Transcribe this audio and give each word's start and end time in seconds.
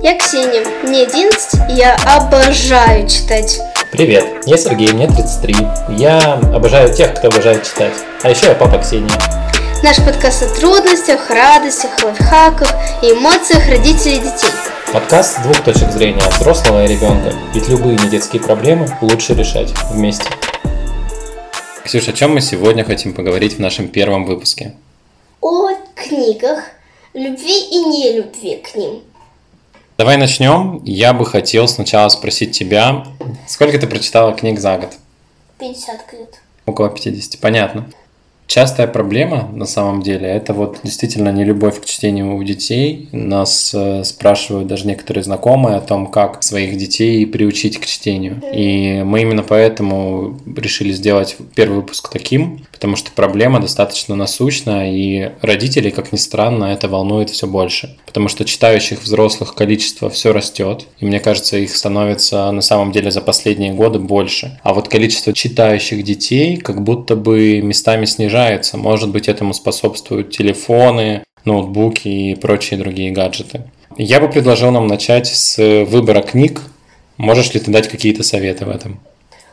Я 0.00 0.16
Ксения, 0.16 0.64
мне 0.84 1.02
11, 1.02 1.70
и 1.70 1.74
я 1.74 1.96
обожаю 2.06 3.08
читать. 3.08 3.58
Привет, 3.90 4.24
я 4.46 4.56
Сергей, 4.56 4.92
мне 4.92 5.08
33. 5.08 5.56
Я 5.88 6.34
обожаю 6.54 6.94
тех, 6.94 7.14
кто 7.14 7.26
обожает 7.26 7.64
читать. 7.64 7.94
А 8.22 8.30
еще 8.30 8.46
я 8.46 8.54
папа 8.54 8.78
Ксении. 8.78 9.10
Наш 9.82 9.96
подкаст 9.96 10.44
о 10.44 10.54
трудностях, 10.54 11.28
радостях, 11.30 11.90
лайфхаках 12.04 12.72
и 13.02 13.10
эмоциях 13.10 13.68
родителей 13.68 14.18
и 14.18 14.20
детей. 14.20 14.50
Подкаст 14.92 15.40
с 15.40 15.42
двух 15.42 15.64
точек 15.64 15.90
зрения, 15.90 16.22
взрослого 16.38 16.84
и 16.84 16.86
ребенка. 16.86 17.32
Ведь 17.52 17.68
любые 17.68 17.98
недетские 17.98 18.40
проблемы 18.40 18.86
лучше 19.00 19.34
решать 19.34 19.72
вместе. 19.90 20.30
Ксюша, 21.84 22.12
о 22.12 22.14
чем 22.14 22.34
мы 22.34 22.40
сегодня 22.40 22.84
хотим 22.84 23.14
поговорить 23.14 23.54
в 23.54 23.58
нашем 23.58 23.88
первом 23.88 24.26
выпуске? 24.26 24.76
О 25.40 25.70
книгах, 25.96 26.60
любви 27.14 27.58
и 27.72 27.78
нелюбви 27.78 28.58
к 28.58 28.76
ним. 28.76 29.02
Давай 29.98 30.16
начнем. 30.16 30.80
Я 30.84 31.12
бы 31.12 31.26
хотел 31.26 31.66
сначала 31.66 32.08
спросить 32.08 32.56
тебя, 32.56 33.04
сколько 33.48 33.80
ты 33.80 33.88
прочитала 33.88 34.32
книг 34.32 34.60
за 34.60 34.78
год? 34.78 34.96
50 35.58 36.06
книг. 36.06 36.28
Около 36.66 36.88
50, 36.88 37.40
понятно. 37.40 37.90
Частая 38.48 38.86
проблема 38.86 39.50
на 39.52 39.66
самом 39.66 40.02
деле 40.02 40.26
это 40.26 40.54
вот 40.54 40.78
действительно 40.82 41.28
не 41.28 41.44
любовь 41.44 41.82
к 41.82 41.84
чтению 41.84 42.34
у 42.34 42.42
детей. 42.42 43.10
Нас 43.12 43.72
э, 43.74 44.04
спрашивают 44.04 44.66
даже 44.68 44.86
некоторые 44.86 45.22
знакомые 45.22 45.76
о 45.76 45.82
том, 45.82 46.06
как 46.06 46.42
своих 46.42 46.78
детей 46.78 47.26
приучить 47.26 47.78
к 47.78 47.84
чтению. 47.84 48.40
И 48.54 49.02
мы 49.04 49.20
именно 49.20 49.42
поэтому 49.42 50.40
решили 50.56 50.92
сделать 50.92 51.36
первый 51.54 51.76
выпуск 51.80 52.08
таким, 52.10 52.64
потому 52.72 52.96
что 52.96 53.10
проблема 53.12 53.60
достаточно 53.60 54.16
насущная, 54.16 54.92
и 54.92 55.30
родителей, 55.42 55.90
как 55.90 56.10
ни 56.12 56.16
странно, 56.16 56.64
это 56.72 56.88
волнует 56.88 57.28
все 57.28 57.46
больше. 57.46 57.98
Потому 58.06 58.28
что 58.28 58.46
читающих 58.46 59.02
взрослых 59.02 59.54
количество 59.54 60.08
все 60.08 60.32
растет, 60.32 60.86
и 61.00 61.04
мне 61.04 61.20
кажется, 61.20 61.58
их 61.58 61.76
становится 61.76 62.50
на 62.50 62.62
самом 62.62 62.92
деле 62.92 63.10
за 63.10 63.20
последние 63.20 63.74
годы 63.74 63.98
больше. 63.98 64.58
А 64.62 64.72
вот 64.72 64.88
количество 64.88 65.34
читающих 65.34 66.02
детей 66.02 66.56
как 66.56 66.82
будто 66.82 67.14
бы 67.14 67.60
местами 67.60 68.06
снижается 68.06 68.37
снижается. 68.38 68.76
Может 68.76 69.10
быть, 69.10 69.28
этому 69.28 69.54
способствуют 69.54 70.30
телефоны, 70.30 71.24
ноутбуки 71.44 72.08
и 72.08 72.34
прочие 72.34 72.78
другие 72.78 73.10
гаджеты. 73.10 73.62
Я 73.96 74.20
бы 74.20 74.28
предложил 74.28 74.70
нам 74.70 74.86
начать 74.86 75.26
с 75.26 75.56
выбора 75.84 76.22
книг. 76.22 76.60
Можешь 77.16 77.52
ли 77.54 77.60
ты 77.60 77.70
дать 77.70 77.88
какие-то 77.88 78.22
советы 78.22 78.64
в 78.64 78.70
этом? 78.70 79.00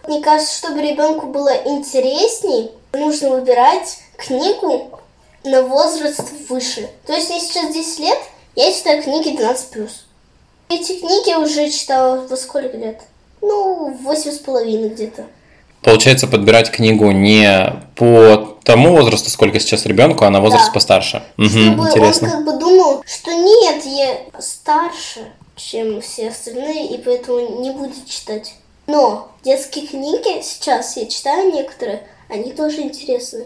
Мне 0.07 0.21
кажется, 0.21 0.57
чтобы 0.57 0.81
ребенку 0.81 1.27
было 1.27 1.51
интересней, 1.65 2.69
нужно 2.93 3.31
выбирать 3.31 3.97
книгу 4.17 4.99
на 5.43 5.63
возраст 5.63 6.31
выше. 6.47 6.87
То 7.07 7.13
есть, 7.13 7.29
мне 7.29 7.39
сейчас 7.39 7.73
10 7.73 7.99
лет, 7.99 8.19
я 8.55 8.71
читаю 8.71 9.01
книги 9.01 9.35
12+. 9.35 9.89
Эти 10.69 10.99
книги 10.99 11.35
уже 11.41 11.69
читала 11.71 12.27
во 12.27 12.37
сколько 12.37 12.77
лет? 12.77 13.01
Ну, 13.41 13.97
восемь 14.03 14.31
с 14.31 14.37
половиной 14.37 14.89
где-то. 14.89 15.25
Получается, 15.85 16.25
подбирать 16.25 16.71
книгу 16.71 17.11
не 17.11 17.73
по 17.95 18.57
тому 18.63 18.95
возрасту, 18.95 19.29
сколько 19.29 19.59
сейчас 19.59 19.85
ребенку, 19.85 20.25
а 20.25 20.31
на 20.31 20.41
возраст 20.41 20.65
Да. 20.65 20.71
постарше. 20.71 21.21
Угу, 21.37 21.47
Чтобы 21.47 21.83
интересно. 21.83 22.27
он 22.27 22.33
как 22.33 22.45
бы 22.45 22.59
думал, 22.59 23.03
что 23.05 23.31
нет, 23.31 23.85
я 23.85 24.17
старше, 24.41 25.31
чем 25.55 26.01
все 26.01 26.29
остальные, 26.29 26.87
и 26.87 26.97
поэтому 26.97 27.61
не 27.61 27.69
будет 27.69 28.09
читать. 28.09 28.55
Но 28.87 29.29
детские 29.43 29.85
книги 29.85 30.41
сейчас 30.41 30.97
я 30.97 31.05
читаю 31.05 31.53
некоторые, 31.53 32.01
они 32.29 32.51
тоже 32.51 32.81
интересны. 32.81 33.45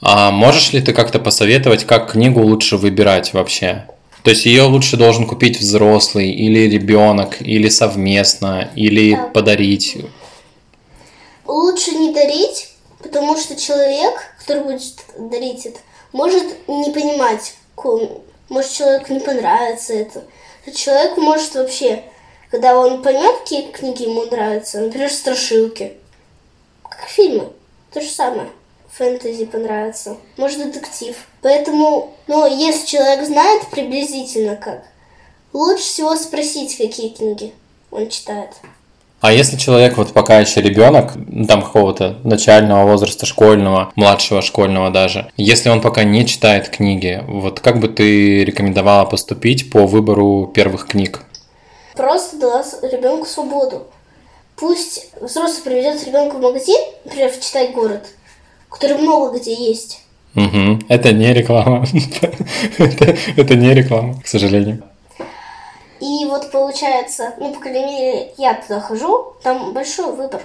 А 0.00 0.30
можешь 0.30 0.72
ли 0.72 0.80
ты 0.80 0.94
как-то 0.94 1.18
посоветовать, 1.18 1.84
как 1.84 2.12
книгу 2.12 2.40
лучше 2.40 2.78
выбирать 2.78 3.34
вообще? 3.34 3.84
То 4.24 4.30
есть 4.30 4.46
ее 4.46 4.62
лучше 4.62 4.96
должен 4.96 5.26
купить 5.26 5.60
взрослый 5.60 6.30
или 6.30 6.70
ребенок, 6.70 7.42
или 7.42 7.68
совместно, 7.68 8.70
или 8.76 9.14
Да. 9.14 9.22
подарить. 9.34 9.98
Лучше 11.52 11.90
не 11.90 12.14
дарить, 12.14 12.70
потому 13.02 13.36
что 13.36 13.54
человек, 13.56 14.14
который 14.38 14.62
будет 14.62 14.94
дарить 15.18 15.66
это, 15.66 15.80
может 16.12 16.66
не 16.66 16.90
понимать, 16.92 17.56
может 18.48 18.72
человеку 18.72 19.12
не 19.12 19.20
понравится 19.20 19.92
это. 19.92 20.24
Человек 20.74 21.18
может 21.18 21.54
вообще, 21.54 22.04
когда 22.50 22.74
он 22.78 23.02
поймет, 23.02 23.40
какие 23.40 23.70
книги 23.70 24.04
ему 24.04 24.24
нравятся, 24.24 24.80
например, 24.80 25.12
страшилки, 25.12 25.98
как 26.88 27.06
фильмы, 27.06 27.52
то 27.92 28.00
же 28.00 28.08
самое. 28.08 28.48
Фэнтези 28.92 29.44
понравится, 29.44 30.16
может 30.38 30.72
детектив. 30.72 31.14
Поэтому, 31.42 32.14
ну, 32.28 32.46
если 32.46 32.86
человек 32.86 33.26
знает 33.26 33.66
приблизительно 33.66 34.56
как, 34.56 34.86
лучше 35.52 35.82
всего 35.82 36.16
спросить, 36.16 36.78
какие 36.78 37.10
книги 37.10 37.52
он 37.90 38.08
читает. 38.08 38.52
А 39.22 39.32
если 39.32 39.56
человек 39.56 39.96
вот 39.96 40.12
пока 40.12 40.40
еще 40.40 40.60
ребенок, 40.60 41.12
ну, 41.14 41.46
там 41.46 41.62
какого-то 41.62 42.18
начального 42.24 42.84
возраста, 42.84 43.24
школьного, 43.24 43.90
младшего 43.96 44.42
школьного 44.42 44.90
даже, 44.90 45.30
если 45.38 45.70
он 45.70 45.80
пока 45.80 46.04
не 46.04 46.26
читает 46.26 46.68
книги, 46.68 47.24
вот 47.26 47.60
как 47.60 47.80
бы 47.80 47.88
ты 47.88 48.44
рекомендовала 48.44 49.06
поступить 49.06 49.70
по 49.70 49.86
выбору 49.86 50.50
первых 50.54 50.88
книг? 50.88 51.24
просто 51.94 52.38
дала 52.38 52.64
ребенку 52.82 53.26
свободу. 53.26 53.86
Пусть 54.56 55.10
взрослый 55.20 55.62
приведет 55.64 56.04
ребенка 56.06 56.36
в 56.36 56.40
магазин, 56.40 56.78
например, 57.04 57.30
в 57.30 57.40
Читай 57.40 57.72
город, 57.72 58.06
который 58.68 58.98
много 58.98 59.38
где 59.38 59.54
есть. 59.54 60.00
Угу. 60.34 60.86
Это 60.88 61.12
не 61.12 61.32
реклама. 61.32 61.84
это, 62.78 63.16
это 63.36 63.54
не 63.54 63.74
реклама, 63.74 64.20
к 64.20 64.26
сожалению. 64.26 64.82
И 66.02 66.24
вот 66.24 66.50
получается, 66.50 67.32
ну, 67.38 67.54
по 67.54 67.60
крайней 67.60 67.84
мере, 67.84 68.34
я 68.36 68.54
туда 68.54 68.80
хожу, 68.80 69.34
там 69.44 69.72
большой 69.72 70.12
выбор. 70.12 70.42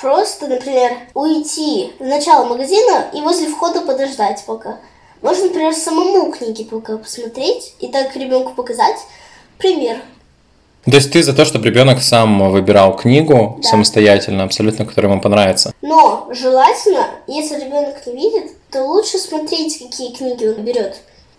Просто, 0.00 0.48
например, 0.48 0.90
уйти 1.14 1.92
в 2.00 2.04
начало 2.04 2.44
магазина 2.46 3.06
и 3.14 3.20
возле 3.20 3.46
входа 3.46 3.82
подождать 3.82 4.42
пока. 4.44 4.80
Можно, 5.22 5.44
например, 5.44 5.72
самому 5.74 6.32
книги 6.32 6.64
пока 6.64 6.96
посмотреть 6.96 7.74
и 7.78 7.86
так 7.86 8.16
ребенку 8.16 8.52
показать 8.54 8.96
пример. 9.58 10.02
То 10.84 10.90
есть 10.96 11.12
ты 11.12 11.22
за 11.22 11.34
то, 11.34 11.44
чтобы 11.44 11.66
ребенок 11.66 12.02
сам 12.02 12.50
выбирал 12.50 12.96
книгу 12.96 13.60
Да. 13.62 13.68
самостоятельно, 13.68 14.42
абсолютно, 14.42 14.84
которая 14.86 15.12
ему 15.12 15.20
понравится. 15.22 15.72
Но 15.82 16.26
желательно, 16.32 17.06
если 17.28 17.60
ребенок 17.60 18.04
не 18.06 18.12
видит, 18.12 18.50
то 18.72 18.82
лучше 18.82 19.18
смотреть, 19.18 19.78
какие 19.78 20.12
книги 20.12 20.46
он 20.46 20.64
берет. 20.64 20.96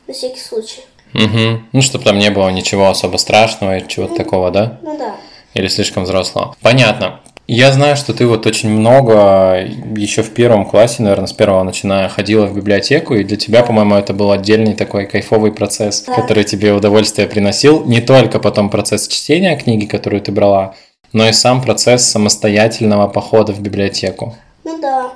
На 0.08 0.14
всякий 0.14 0.40
случай. 0.40 0.86
Угу. 1.14 1.62
Ну, 1.72 1.82
чтобы 1.82 2.04
там 2.04 2.18
не 2.18 2.30
было 2.30 2.50
ничего 2.50 2.90
особо 2.90 3.18
страшного 3.18 3.78
или 3.78 3.88
чего-то 3.88 4.16
такого, 4.16 4.52
да? 4.52 4.80
Ну 4.82 4.98
да. 4.98 5.16
Или 5.54 5.68
слишком 5.68 6.04
взрослого. 6.04 6.56
Понятно. 6.62 7.20
Я 7.48 7.72
знаю, 7.72 7.96
что 7.96 8.14
ты 8.14 8.26
вот 8.26 8.48
очень 8.48 8.70
много, 8.70 9.68
еще 9.96 10.24
в 10.24 10.32
первом 10.34 10.66
классе, 10.66 11.04
наверное, 11.04 11.28
с 11.28 11.34
первого 11.34 11.62
начиная, 11.62 12.10
ходила 12.10 12.48
в 12.48 12.56
библиотеку, 12.56 13.14
и 13.14 13.24
для 13.24 13.38
тебя, 13.38 13.62
по-моему, 13.62 13.96
это 13.96 14.14
был 14.14 14.32
отдельный 14.32 14.74
такой 14.74 15.06
кайфовый 15.06 15.52
процесс, 15.52 16.02
Да. 16.02 16.16
который 16.16 16.44
тебе 16.44 16.74
удовольствие 16.74 17.28
приносил. 17.28 17.86
Не 17.86 18.02
только 18.02 18.40
потом 18.40 18.72
процесс 18.72 19.08
чтения 19.08 19.56
книги, 19.58 19.86
которую 19.86 20.24
ты 20.24 20.32
брала, 20.32 20.74
но 21.14 21.30
и 21.30 21.34
сам 21.34 21.62
процесс 21.62 22.04
самостоятельного 22.06 23.08
похода 23.08 23.54
в 23.54 23.60
библиотеку. 23.60 24.36
Ну 24.64 24.82
да. 24.82 25.12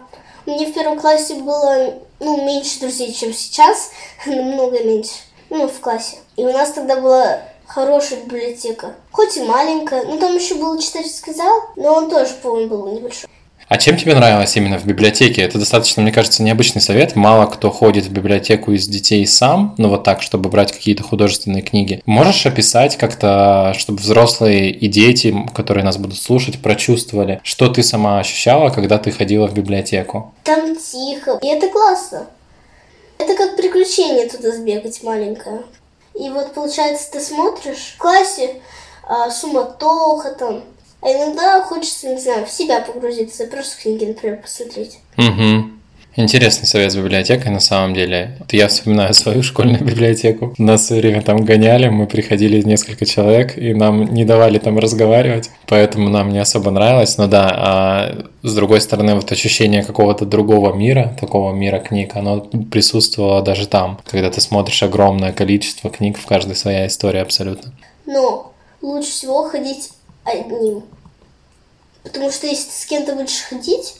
Меня 0.45 0.67
в 0.67 0.73
первом 0.73 0.99
классе 0.99 1.33
было 1.33 1.95
ну, 2.19 2.45
меньше 2.45 2.79
друзей, 2.79 3.11
чем 3.11 3.33
сейчас. 3.33 3.91
Намного 4.27 4.83
меньше. 4.83 5.11
Ну, 5.49 5.67
в 5.67 5.79
классе. 5.79 6.17
И 6.35 6.43
у 6.43 6.51
нас 6.51 6.71
тогда 6.73 6.99
была 6.99 7.39
хорошая 7.65 8.21
библиотека. 8.23 8.95
Хоть 9.11 9.37
и 9.37 9.43
маленькая. 9.43 10.03
Ну, 10.05 10.17
там 10.17 10.35
еще 10.35 10.55
был 10.55 10.79
читательский 10.79 11.33
зал, 11.33 11.61
но 11.75 11.93
он 11.93 12.09
тоже, 12.09 12.33
по-моему, 12.41 12.69
был 12.69 12.95
небольшой. 12.95 13.29
А 13.69 13.77
чем 13.77 13.97
тебе 13.97 14.15
нравилось 14.15 14.57
именно 14.57 14.79
в 14.79 14.85
библиотеке? 14.85 15.43
Это 15.43 15.59
достаточно, 15.59 16.01
мне 16.01 16.11
кажется, 16.11 16.41
необычный 16.41 16.81
совет. 16.81 17.15
Мало 17.15 17.45
кто 17.45 17.69
ходит 17.69 18.05
в 18.05 18.11
библиотеку 18.11 18.71
из 18.71 18.87
детей 18.87 19.27
сам, 19.27 19.75
ну 19.77 19.89
вот 19.89 20.03
так, 20.03 20.23
чтобы 20.23 20.49
брать 20.49 20.71
какие-то 20.71 21.03
художественные 21.03 21.61
книги. 21.61 22.01
Можешь 22.07 22.47
описать 22.47 22.97
как-то, 22.97 23.75
чтобы 23.77 23.99
взрослые 23.99 24.71
и 24.71 24.87
дети, 24.87 25.35
которые 25.53 25.83
нас 25.83 25.97
будут 25.97 26.17
слушать, 26.17 26.59
прочувствовали, 26.63 27.41
что 27.43 27.67
ты 27.67 27.83
сама 27.83 28.17
ощущала, 28.17 28.71
когда 28.71 28.97
ты 28.97 29.11
ходила 29.11 29.47
в 29.47 29.53
библиотеку? 29.53 30.33
Там 30.45 30.75
тихо. 30.75 31.37
И 31.43 31.47
это 31.47 31.69
классно. 31.69 32.25
Это 33.19 33.35
как 33.35 33.55
приключение 33.57 34.27
туда 34.27 34.51
сбегать 34.51 35.03
маленькое. 35.03 35.63
И 36.15 36.29
вот, 36.29 36.53
получается, 36.53 37.11
ты 37.11 37.19
смотришь 37.19 37.93
в 37.95 37.97
классе 37.97 38.61
а, 39.03 39.29
суматоха 39.29 40.31
там. 40.31 40.63
А 41.01 41.11
иногда 41.11 41.61
хочется, 41.61 42.09
не 42.09 42.19
знаю, 42.19 42.45
в 42.45 42.51
себя 42.51 42.81
погрузиться, 42.81 43.45
просто 43.45 43.81
книги, 43.81 44.05
например, 44.05 44.41
посмотреть. 44.41 44.99
Угу. 45.17 45.78
Интересный 46.19 46.65
совет 46.65 46.91
с 46.91 46.97
библиотекой 46.97 47.49
на 47.49 47.61
самом 47.61 47.93
деле. 47.93 48.35
Вот 48.39 48.51
Я 48.51 48.67
вспоминаю 48.67 49.13
свою 49.13 49.41
школьную 49.41 49.81
библиотеку. 49.85 50.53
Нас 50.57 50.83
все 50.83 50.95
время 50.95 51.21
там 51.21 51.45
гоняли, 51.45 51.87
мы 51.87 52.07
приходили 52.07 52.61
несколько 52.61 53.05
человек, 53.05 53.57
и 53.57 53.73
нам 53.73 54.03
не 54.03 54.25
давали 54.25 54.59
там 54.59 54.77
разговаривать, 54.77 55.49
поэтому 55.65 56.09
нам 56.09 56.33
не 56.33 56.39
особо 56.39 56.71
нравилось. 56.71 57.17
Но 57.17 57.27
да, 57.27 57.49
а 57.55 58.25
с 58.43 58.53
другой 58.53 58.81
стороны, 58.81 59.15
вот 59.15 59.31
ощущение 59.31 59.81
какого-то 59.81 60.25
другого 60.25 60.73
мира, 60.73 61.15
такого 61.17 61.53
мира 61.53 61.79
книг, 61.79 62.17
оно 62.17 62.41
присутствовало 62.69 63.41
даже 63.41 63.65
там, 63.65 63.97
когда 64.03 64.29
ты 64.29 64.41
смотришь 64.41 64.83
огромное 64.83 65.31
количество 65.31 65.89
книг, 65.89 66.19
в 66.19 66.25
каждой 66.25 66.57
своя 66.57 66.87
история 66.87 67.21
абсолютно. 67.21 67.71
Но 68.05 68.51
лучше 68.81 69.11
всего 69.11 69.47
ходить 69.47 69.91
одним. 70.25 70.83
Потому 72.03 72.29
что 72.29 72.45
если 72.45 72.65
ты 72.65 72.75
с 72.75 72.85
кем-то 72.87 73.15
будешь 73.15 73.41
ходить, 73.49 73.95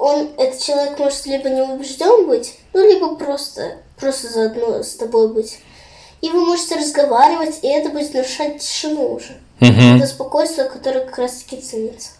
он, 0.00 0.30
этот 0.36 0.60
человек 0.60 0.98
может 0.98 1.26
либо 1.26 1.48
не 1.48 1.62
убежден 1.62 2.26
быть, 2.26 2.58
ну, 2.72 2.86
либо 2.86 3.16
просто, 3.16 3.78
просто 3.98 4.28
заодно 4.28 4.82
с 4.82 4.94
тобой 4.94 5.32
быть. 5.32 5.58
И 6.20 6.30
вы 6.30 6.44
можете 6.44 6.76
разговаривать, 6.76 7.60
и 7.62 7.68
это 7.68 7.90
будет 7.90 8.14
нарушать 8.14 8.58
тишину 8.60 9.14
уже. 9.14 9.36
Мгм. 9.60 9.96
Это 9.96 10.06
спокойствие, 10.06 10.68
которое 10.68 11.04
как 11.04 11.18
раз 11.18 11.42
таки 11.42 11.60
ценится. 11.60 12.10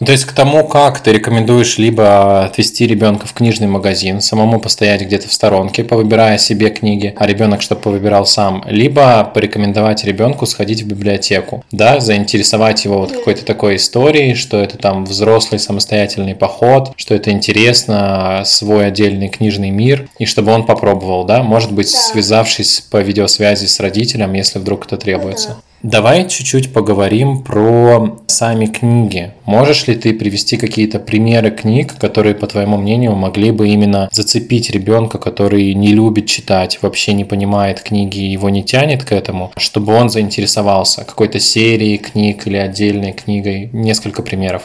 Ну, 0.00 0.06
то 0.06 0.12
есть 0.12 0.24
к 0.24 0.32
тому, 0.32 0.66
как 0.66 1.00
ты 1.00 1.12
рекомендуешь 1.12 1.78
либо 1.78 2.44
отвести 2.44 2.86
ребенка 2.86 3.26
в 3.26 3.32
книжный 3.32 3.66
магазин, 3.66 4.20
самому 4.20 4.60
постоять 4.60 5.02
где-то 5.02 5.28
в 5.28 5.32
сторонке, 5.32 5.84
повыбирая 5.84 6.38
себе 6.38 6.70
книги, 6.70 7.14
а 7.16 7.26
ребенок 7.26 7.62
чтобы 7.62 7.80
повыбирал 7.80 8.26
сам, 8.26 8.64
либо 8.68 9.24
порекомендовать 9.34 10.04
ребенку 10.04 10.46
сходить 10.46 10.82
в 10.82 10.86
библиотеку, 10.86 11.64
да, 11.72 12.00
заинтересовать 12.00 12.84
его 12.84 12.98
вот 12.98 13.12
какой-то 13.12 13.44
такой 13.44 13.76
историей, 13.76 14.34
что 14.34 14.58
это 14.60 14.78
там 14.78 15.04
взрослый 15.04 15.58
самостоятельный 15.58 16.34
поход, 16.34 16.92
что 16.96 17.14
это 17.14 17.30
интересно, 17.30 18.42
свой 18.44 18.86
отдельный 18.86 19.28
книжный 19.28 19.70
мир, 19.70 20.08
и 20.18 20.24
чтобы 20.26 20.52
он 20.52 20.64
попробовал, 20.64 21.24
да, 21.24 21.42
может 21.42 21.72
быть, 21.72 21.92
Да. 21.92 21.98
связавшись 21.98 22.80
по 22.90 22.98
видеосвязи 22.98 23.66
с 23.66 23.80
родителем, 23.80 24.32
если 24.34 24.58
вдруг 24.58 24.86
это 24.86 24.96
требуется. 24.96 25.48
да. 25.48 25.56
Давай 25.82 26.28
чуть-чуть 26.28 26.72
поговорим 26.72 27.44
про 27.44 28.18
сами 28.26 28.66
книги. 28.66 29.32
Можешь 29.44 29.86
ли 29.86 29.94
ты 29.94 30.12
привести 30.12 30.56
какие-то 30.56 30.98
примеры 30.98 31.52
книг, 31.52 31.96
которые, 32.00 32.34
по 32.34 32.48
твоему 32.48 32.76
мнению, 32.76 33.14
могли 33.14 33.52
бы 33.52 33.68
именно 33.68 34.08
зацепить 34.10 34.70
ребенка, 34.70 35.18
который 35.18 35.72
не 35.74 35.92
любит 35.92 36.26
читать, 36.26 36.82
вообще 36.82 37.12
не 37.12 37.24
понимает 37.24 37.80
книги 37.80 38.18
и 38.18 38.32
его 38.32 38.50
не 38.50 38.64
тянет 38.64 39.04
к 39.04 39.12
этому, 39.12 39.52
чтобы 39.56 39.94
он 39.94 40.10
заинтересовался 40.10 41.04
какой-то 41.04 41.38
серией 41.38 41.98
книг 41.98 42.48
или 42.48 42.56
отдельной 42.56 43.12
книгой? 43.12 43.70
Несколько 43.72 44.22
примеров. 44.22 44.64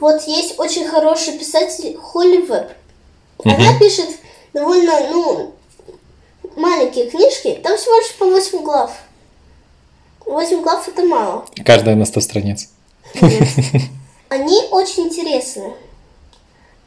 Вот 0.00 0.26
есть 0.26 0.58
очень 0.58 0.88
хороший 0.88 1.38
писатель 1.38 1.96
Холли 1.98 2.38
Веб. 2.38 2.68
Она 3.44 3.78
пишет 3.78 4.08
довольно, 4.52 4.92
ну, 5.08 5.54
маленькие 6.56 7.08
книжки. 7.08 7.60
Там 7.62 7.76
всего 7.76 7.94
лишь 7.98 8.12
по 8.16 8.26
8 8.26 8.64
глав. 8.64 8.90
8 10.32 10.62
глав 10.62 10.88
это 10.88 11.02
мало. 11.02 11.44
Каждая 11.64 11.94
на 11.94 12.04
100 12.04 12.20
страниц. 12.20 12.68
Они 14.28 14.62
очень 14.70 15.04
интересные. 15.04 15.74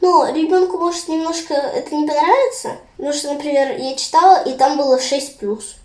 Но 0.00 0.28
ребенку 0.28 0.78
может 0.78 1.08
немножко 1.08 1.54
это 1.54 1.94
не 1.94 2.06
понравится. 2.06 2.76
Потому 2.96 3.14
что, 3.14 3.32
например, 3.32 3.76
я 3.78 3.94
читала, 3.94 4.42
и 4.42 4.52
там 4.52 4.76
было 4.76 5.00
6 5.00 5.38
плюс. 5.38 5.76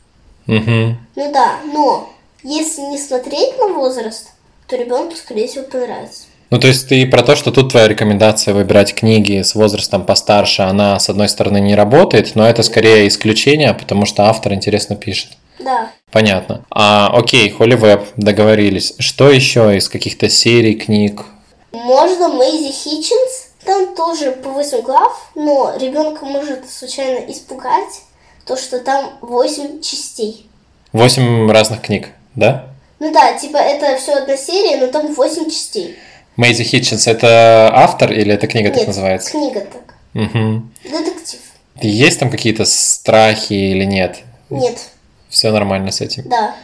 Мгм. 0.48 0.98
Ну 1.16 1.32
да, 1.32 1.60
но 1.72 2.10
если 2.44 2.82
не 2.82 2.98
смотреть 2.98 3.58
на 3.60 3.68
возраст, 3.68 4.32
то 4.68 4.76
ребенку, 4.76 5.16
скорее 5.16 5.48
всего, 5.48 5.64
понравится. 5.66 6.24
Ну, 6.50 6.60
то 6.60 6.68
есть 6.68 6.90
ты 6.90 7.06
про 7.06 7.24
то, 7.24 7.36
что 7.36 7.52
тут 7.52 7.72
твоя 7.72 7.88
рекомендация 7.88 8.54
выбирать 8.54 8.94
книги 8.94 9.42
с 9.42 9.56
возрастом 9.56 10.06
постарше, 10.06 10.64
она, 10.64 11.00
с 11.00 11.10
одной 11.10 11.30
стороны, 11.30 11.62
не 11.62 11.76
работает, 11.76 12.36
но 12.36 12.46
это 12.46 12.64
скорее 12.64 13.08
исключение, 13.08 13.74
потому 13.74 14.06
что 14.06 14.24
автор 14.24 14.54
интересно 14.54 14.96
пишет. 14.98 15.30
Да. 15.64 15.92
Понятно. 16.12 16.66
А, 16.72 17.12
окей, 17.14 17.50
Холли 17.52 17.76
Веб, 17.76 18.06
договорились. 18.18 18.94
Что 19.00 19.30
еще 19.30 19.78
из 19.78 19.88
каких-то 19.90 20.30
серий 20.30 20.76
книг? 20.76 21.24
Можно 21.72 22.30
Мэйзи 22.30 22.72
Хитчинс. 22.72 23.48
Там 23.66 23.96
тоже 23.96 24.32
по 24.32 24.50
8 24.50 24.82
глав, 24.82 25.30
но 25.36 25.76
ребенка 25.80 26.26
может 26.26 26.68
случайно 26.70 27.20
испугать 27.32 28.02
то, 28.46 28.58
что 28.58 28.80
там 28.80 29.12
8 29.22 29.82
частей. 29.82 30.50
Восемь 30.94 31.50
разных 31.52 31.82
книг, 31.82 32.10
да? 32.36 32.70
Ну 33.00 33.14
да, 33.14 33.38
типа 33.38 33.58
это 33.58 33.98
все 33.98 34.14
одна 34.16 34.36
серия, 34.36 34.78
но 34.78 34.88
там 34.88 35.14
8 35.14 35.46
частей. 35.46 35.96
Мэйзи 36.38 36.64
Хитчинс 36.64 37.08
это 37.08 37.72
автор 37.74 38.12
или 38.12 38.34
эта 38.34 38.48
книга 38.48 38.70
так 38.70 38.80
Нет, 38.80 38.88
называется? 38.88 39.30
книга 39.32 39.62
так. 39.62 39.96
Мгм. 40.14 40.74
Детектив. 40.84 41.40
Есть 41.82 42.20
там 42.20 42.30
какие-то 42.32 42.66
страхи 42.66 43.54
или 43.54 43.86
нет? 43.86 44.20
Нет, 44.50 44.90
Все 45.32 45.52
нормально 45.52 45.92
с 45.92 46.02
этим. 46.02 46.30
да. 46.30 46.56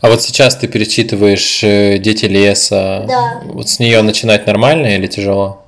А 0.00 0.08
вот 0.10 0.22
сейчас 0.22 0.54
ты 0.54 0.68
перечитываешь 0.68 1.64
э, 1.64 1.98
«Дети 1.98 2.26
леса». 2.26 3.04
Да. 3.08 3.40
Вот 3.44 3.68
с 3.68 3.80
нее 3.80 4.00
начинать 4.02 4.46
нормально 4.46 4.86
или 4.94 5.08
тяжело? 5.08 5.62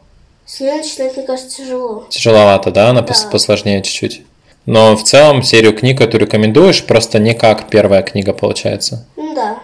С 0.46 0.60
нее 0.60 0.74
начинать, 0.76 1.16
мне 1.16 1.26
кажется, 1.26 1.56
тяжело. 1.56 2.06
Тяжеловато, 2.10 2.70
да? 2.70 2.90
Она 2.90 3.00
Да. 3.02 3.12
посложнее 3.32 3.82
чуть-чуть. 3.82 4.22
Но 4.66 4.94
в 4.96 5.02
целом 5.02 5.42
серию 5.42 5.76
книг, 5.76 5.98
которую 5.98 6.26
рекомендуешь, 6.28 6.84
просто 6.84 7.18
не 7.18 7.34
как 7.34 7.70
первая 7.70 8.02
книга 8.02 8.32
получается. 8.32 9.04
Ну 9.16 9.34
да. 9.34 9.58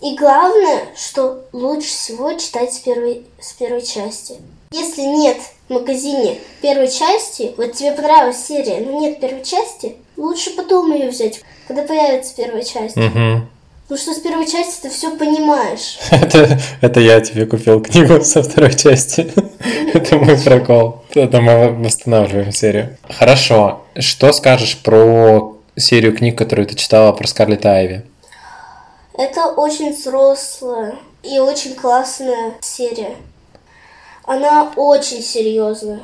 И 0.00 0.16
главное, 0.16 0.84
что 0.96 1.44
лучше 1.52 1.88
всего 1.88 2.32
читать 2.32 2.72
с 2.72 2.78
первой, 2.78 3.26
с 3.40 3.52
первой 3.52 3.82
части. 3.82 4.36
Если 4.70 5.02
нет 5.02 5.36
магазине 5.72 6.38
первой 6.60 6.88
части, 6.88 7.52
вот 7.56 7.72
тебе 7.72 7.92
понравилась 7.92 8.44
серия, 8.44 8.80
но 8.80 9.00
нет 9.00 9.20
первой 9.20 9.42
части, 9.44 9.96
лучше 10.16 10.50
потом 10.56 10.92
ее 10.92 11.08
взять, 11.08 11.40
когда 11.66 11.82
появится 11.82 12.34
первая 12.36 12.62
часть. 12.62 12.96
Мгм. 12.96 13.48
Потому 13.82 14.00
что 14.00 14.14
с 14.14 14.22
первой 14.22 14.46
части 14.46 14.82
ты 14.82 14.90
все 14.90 15.14
понимаешь. 15.16 15.98
Это, 16.10 16.58
это 16.80 17.00
я 17.00 17.20
тебе 17.20 17.44
купил 17.44 17.82
книгу 17.82 18.22
со 18.22 18.42
второй 18.42 18.74
части. 18.74 19.30
Это 19.92 20.16
мой 20.16 20.38
прокол. 20.38 21.02
Это 21.14 21.40
мы 21.42 21.68
восстанавливаем 21.68 22.52
серию. 22.52 22.96
Хорошо. 23.10 23.82
Что 23.98 24.32
скажешь 24.32 24.78
про 24.78 25.58
серию 25.76 26.16
книг, 26.16 26.38
которую 26.38 26.66
ты 26.66 26.74
читала 26.74 27.12
про 27.12 27.26
Скарлетт 27.26 27.66
Айви? 27.66 28.06
Это 29.18 29.48
очень 29.48 29.92
взрослая 29.92 30.94
и 31.22 31.38
очень 31.38 31.74
классная 31.74 32.54
серия. 32.60 33.16
Она 34.24 34.70
очень 34.76 35.22
серьезная. 35.22 36.00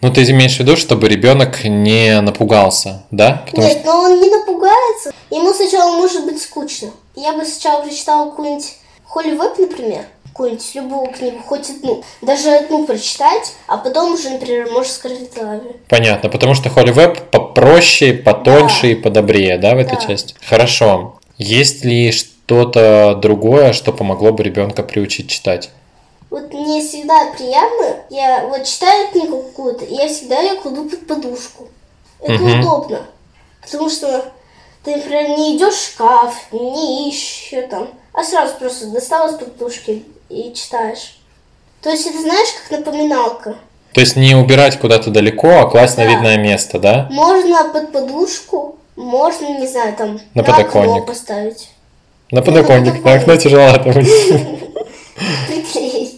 Ну, 0.00 0.12
ты 0.12 0.22
имеешь 0.30 0.56
в 0.56 0.60
виду, 0.60 0.76
чтобы 0.76 1.08
ребенок 1.08 1.64
не 1.64 2.20
напугался, 2.20 3.04
да? 3.10 3.42
Потому 3.46 3.66
Нет, 3.66 3.82
но 3.86 4.00
он 4.02 4.20
не 4.20 4.28
напугается. 4.28 5.12
Ему 5.30 5.52
сначала 5.54 5.96
может 5.96 6.24
быть 6.26 6.42
скучно. 6.42 6.90
Я 7.16 7.32
бы 7.32 7.44
сначала 7.44 7.82
прочитала 7.82 8.28
какую-нибудь 8.28 8.74
Холли 9.04 9.30
Веб, 9.30 9.58
например, 9.58 10.02
какую-нибудь 10.26 10.74
любую 10.74 11.06
книгу, 11.06 11.38
хоть 11.46 11.70
одну. 11.70 12.02
Даже 12.20 12.50
одну 12.50 12.84
прочитать, 12.84 13.54
а 13.66 13.78
потом 13.78 14.12
уже, 14.12 14.28
например, 14.30 14.70
можешь 14.70 14.92
Скарлетт 14.92 15.38
Лави. 15.40 15.70
Понятно, 15.88 16.28
потому 16.28 16.54
что 16.54 16.68
Холли 16.68 16.90
Веб 16.90 17.30
попроще, 17.30 18.12
потоньше 18.12 18.82
Да. 18.82 18.88
и 18.88 18.94
подобрее, 18.96 19.56
да, 19.56 19.74
в 19.74 19.78
этой 19.78 19.96
Да. 19.98 20.06
части? 20.06 20.34
Хорошо. 20.46 21.18
Есть 21.38 21.84
ли 21.84 22.12
что-то 22.12 23.14
другое, 23.20 23.72
что 23.72 23.92
помогло 23.92 24.32
бы 24.32 24.42
ребенка 24.42 24.82
приучить 24.82 25.30
читать? 25.30 25.70
Вот 26.34 26.52
мне 26.52 26.80
всегда 26.80 27.26
приятно, 27.30 27.94
я 28.10 28.48
вот 28.48 28.64
читаю 28.64 29.06
книгу 29.12 29.40
какую-то, 29.40 29.84
я 29.84 30.08
всегда 30.08 30.40
ее 30.40 30.56
кладу 30.56 30.82
под 30.90 31.06
подушку. 31.06 31.68
Это 32.20 32.32
Мгм. 32.42 32.58
удобно. 32.58 33.02
Потому 33.62 33.88
что 33.88 34.32
ты, 34.82 34.96
например, 34.96 35.28
не 35.38 35.56
идешь 35.56 35.74
в 35.74 35.92
шкаф, 35.92 36.34
не 36.50 37.08
ищешь 37.08 37.68
там, 37.70 37.88
а 38.12 38.24
сразу 38.24 38.54
просто 38.58 38.86
достала 38.88 39.28
с 39.30 39.34
подушки 39.36 40.04
и 40.28 40.52
читаешь. 40.54 41.20
То 41.80 41.90
есть 41.90 42.04
это 42.08 42.20
знаешь, 42.20 42.48
как 42.68 42.80
напоминалка. 42.80 43.54
То 43.92 44.00
есть 44.00 44.16
не 44.16 44.34
убирать 44.34 44.80
куда-то 44.80 45.10
далеко, 45.10 45.60
а 45.60 45.70
класть 45.70 45.96
на 45.98 46.02
Да. 46.04 46.10
видное 46.10 46.36
место, 46.36 46.80
да? 46.80 47.06
Можно 47.12 47.62
под 47.72 47.92
подушку, 47.92 48.74
можно, 48.96 49.56
не 49.60 49.68
знаю, 49.68 49.94
там 49.96 50.20
На 50.34 50.42
окно 50.42 50.52
подоконник. 50.56 51.06
поставить. 51.06 51.68
На 52.32 52.42
подоконник, 52.42 52.86
на 52.86 52.98
подоконник. 53.02 53.22
окно 53.22 53.36
тяжеловато 53.36 53.78
будет. 53.92 54.08
Приклеить. 55.46 56.13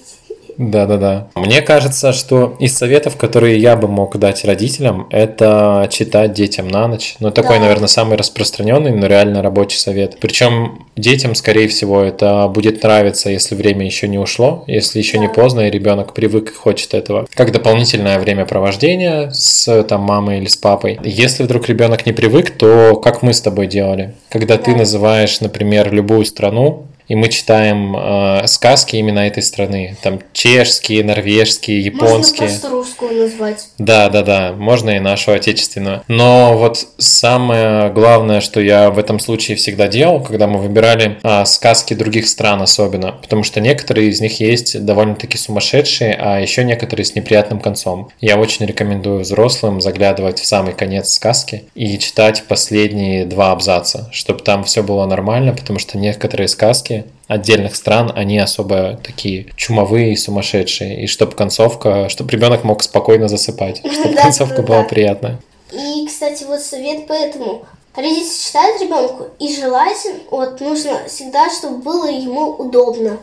Да-да-да. 0.58 1.28
Мне 1.34 1.60
кажется, 1.62 2.12
что 2.12 2.56
из 2.60 2.76
советов, 2.76 3.16
которые 3.16 3.58
я 3.58 3.76
бы 3.76 3.88
мог 3.88 4.16
дать 4.18 4.44
родителям, 4.44 5.06
это 5.10 5.88
читать 5.90 6.32
детям 6.32 6.68
на 6.68 6.88
ночь. 6.88 7.16
Ну, 7.20 7.30
такой, 7.30 7.56
Да. 7.56 7.62
наверное, 7.62 7.88
самый 7.88 8.16
распространенный, 8.16 8.92
но 8.92 9.06
реально 9.06 9.42
рабочий 9.42 9.78
совет. 9.78 10.18
Причем 10.20 10.86
детям, 10.96 11.34
скорее 11.34 11.68
всего, 11.68 12.00
это 12.02 12.48
будет 12.48 12.82
нравиться, 12.82 13.30
если 13.30 13.54
время 13.54 13.84
еще 13.84 14.08
не 14.08 14.18
ушло, 14.18 14.64
если 14.66 14.98
еще 14.98 15.18
не 15.18 15.26
Да. 15.28 15.34
поздно, 15.34 15.68
и 15.68 15.70
ребенок 15.70 16.14
привык 16.14 16.50
и 16.50 16.54
хочет 16.54 16.94
этого. 16.94 17.26
Как 17.34 17.52
дополнительное 17.52 18.18
времяпровождение 18.18 19.30
с 19.32 19.82
там 19.84 20.00
мамой 20.02 20.38
или 20.38 20.46
с 20.48 20.56
папой. 20.56 20.98
Если 21.04 21.42
вдруг 21.42 21.68
ребенок 21.68 22.06
не 22.06 22.12
привык, 22.12 22.50
то 22.50 22.96
как 22.96 23.22
мы 23.22 23.34
с 23.34 23.40
тобой 23.40 23.66
делали? 23.66 24.14
Когда 24.30 24.56
ты 24.56 24.72
Да. 24.72 24.78
называешь, 24.78 25.40
например, 25.40 25.92
любую 25.92 26.24
страну, 26.24 26.86
и 27.08 27.14
мы 27.14 27.28
читаем 27.28 27.96
э, 27.96 28.46
сказки 28.46 28.96
именно 28.96 29.20
этой 29.20 29.42
страны. 29.42 29.96
Там 30.02 30.20
чешские, 30.32 31.04
норвежские, 31.04 31.80
японские. 31.80 32.48
Можно 32.48 32.60
просто 32.60 32.68
русскую 32.70 33.22
назвать. 33.22 33.68
Да, 33.78 34.08
да, 34.08 34.22
да, 34.22 34.52
можно 34.52 34.90
и 34.90 34.98
нашу 34.98 35.32
отечественную. 35.32 36.02
Но 36.08 36.56
вот 36.58 36.86
самое 36.98 37.90
главное, 37.90 38.40
что 38.40 38.60
я 38.60 38.90
в 38.90 38.98
этом 38.98 39.20
случае 39.20 39.56
всегда 39.56 39.88
делал, 39.88 40.20
когда 40.20 40.46
мы 40.46 40.58
выбирали 40.58 41.18
а, 41.22 41.44
сказки 41.44 41.94
других 41.94 42.28
стран 42.28 42.62
особенно, 42.62 43.12
потому 43.12 43.42
что 43.42 43.60
некоторые 43.60 44.08
из 44.08 44.20
них 44.20 44.40
есть 44.40 44.84
довольно-таки 44.84 45.38
сумасшедшие, 45.38 46.14
а 46.14 46.40
еще 46.40 46.64
некоторые 46.64 47.04
с 47.04 47.14
неприятным 47.14 47.60
концом. 47.60 48.10
Я 48.20 48.38
очень 48.38 48.66
рекомендую 48.66 49.20
взрослым 49.20 49.80
заглядывать 49.80 50.40
в 50.40 50.46
самый 50.46 50.74
конец 50.74 51.12
сказки 51.12 51.64
и 51.74 51.98
читать 51.98 52.44
последние 52.48 53.24
два 53.24 53.52
абзаца, 53.52 54.08
чтобы 54.12 54.40
там 54.40 54.64
все 54.64 54.82
было 54.82 55.06
нормально, 55.06 55.52
потому 55.52 55.78
что 55.78 55.98
некоторые 55.98 56.48
сказки 56.48 56.95
отдельных 57.26 57.76
стран, 57.76 58.12
они 58.14 58.38
особо 58.38 59.00
такие 59.02 59.46
чумовые 59.56 60.12
и 60.12 60.16
сумасшедшие. 60.16 61.04
И 61.04 61.06
чтобы 61.06 61.32
концовка, 61.32 62.08
чтобы 62.08 62.30
ребенок 62.30 62.64
мог 62.64 62.82
спокойно 62.82 63.28
засыпать, 63.28 63.78
чтобы 63.92 64.14
концовка 64.14 64.56
да, 64.56 64.62
была 64.62 64.82
приятная. 64.84 65.40
И, 65.72 66.06
кстати, 66.06 66.44
вот 66.44 66.60
совет 66.60 67.06
поэтому. 67.06 67.64
Родители 67.94 68.46
читают 68.46 68.82
ребенку, 68.82 69.28
и 69.38 69.54
желательно, 69.54 70.20
вот 70.30 70.60
нужно 70.60 71.08
всегда, 71.08 71.48
чтобы 71.50 71.78
было 71.78 72.10
ему 72.10 72.50
удобно. 72.50 73.18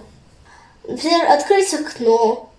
Например, 0.87 1.29
открыть 1.29 1.71
окно, 1.75 2.49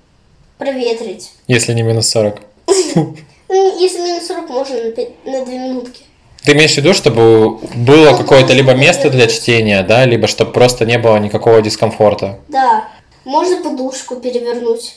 проветрить. 0.56 1.32
Если 1.48 1.72
не 1.72 1.82
минус 1.82 2.08
40. 2.08 2.40
Ну, 3.46 3.78
если 3.78 4.00
минус 4.00 4.26
40, 4.26 4.48
можно 4.48 4.76
на 4.76 5.44
2 5.44 5.54
минутки. 5.54 6.02
Ты 6.44 6.52
имеешь 6.52 6.74
в 6.74 6.76
виду, 6.76 6.92
чтобы 6.92 7.56
было 7.74 8.16
какое-то 8.16 8.52
либо 8.52 8.74
место 8.74 9.08
для 9.08 9.26
чтения, 9.28 9.82
да, 9.82 10.04
либо 10.04 10.26
чтобы 10.26 10.52
просто 10.52 10.84
не 10.84 10.98
было 10.98 11.16
никакого 11.16 11.62
дискомфорта. 11.62 12.38
Да, 12.48 12.88
можно 13.24 13.62
подушку 13.62 14.16
перевернуть. 14.16 14.96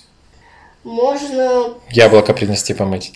Можно... 0.84 1.74
Яблоко 1.90 2.34
принести 2.34 2.74
помыть. 2.74 3.14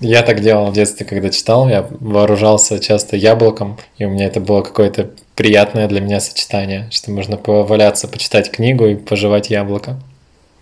Я 0.00 0.22
так 0.22 0.40
делал 0.40 0.70
в 0.70 0.72
детстве, 0.72 1.04
когда 1.04 1.28
читал, 1.28 1.68
я 1.68 1.88
вооружался 2.00 2.78
часто 2.78 3.16
яблоком, 3.16 3.78
и 3.98 4.04
у 4.04 4.10
меня 4.10 4.26
это 4.26 4.38
было 4.40 4.62
какое-то 4.62 5.10
приятное 5.34 5.88
для 5.88 6.00
меня 6.00 6.20
сочетание, 6.20 6.88
что 6.90 7.10
можно 7.10 7.36
поваляться, 7.36 8.08
почитать 8.08 8.50
книгу 8.50 8.86
и 8.86 8.94
пожевать 8.94 9.50
яблоко. 9.50 9.96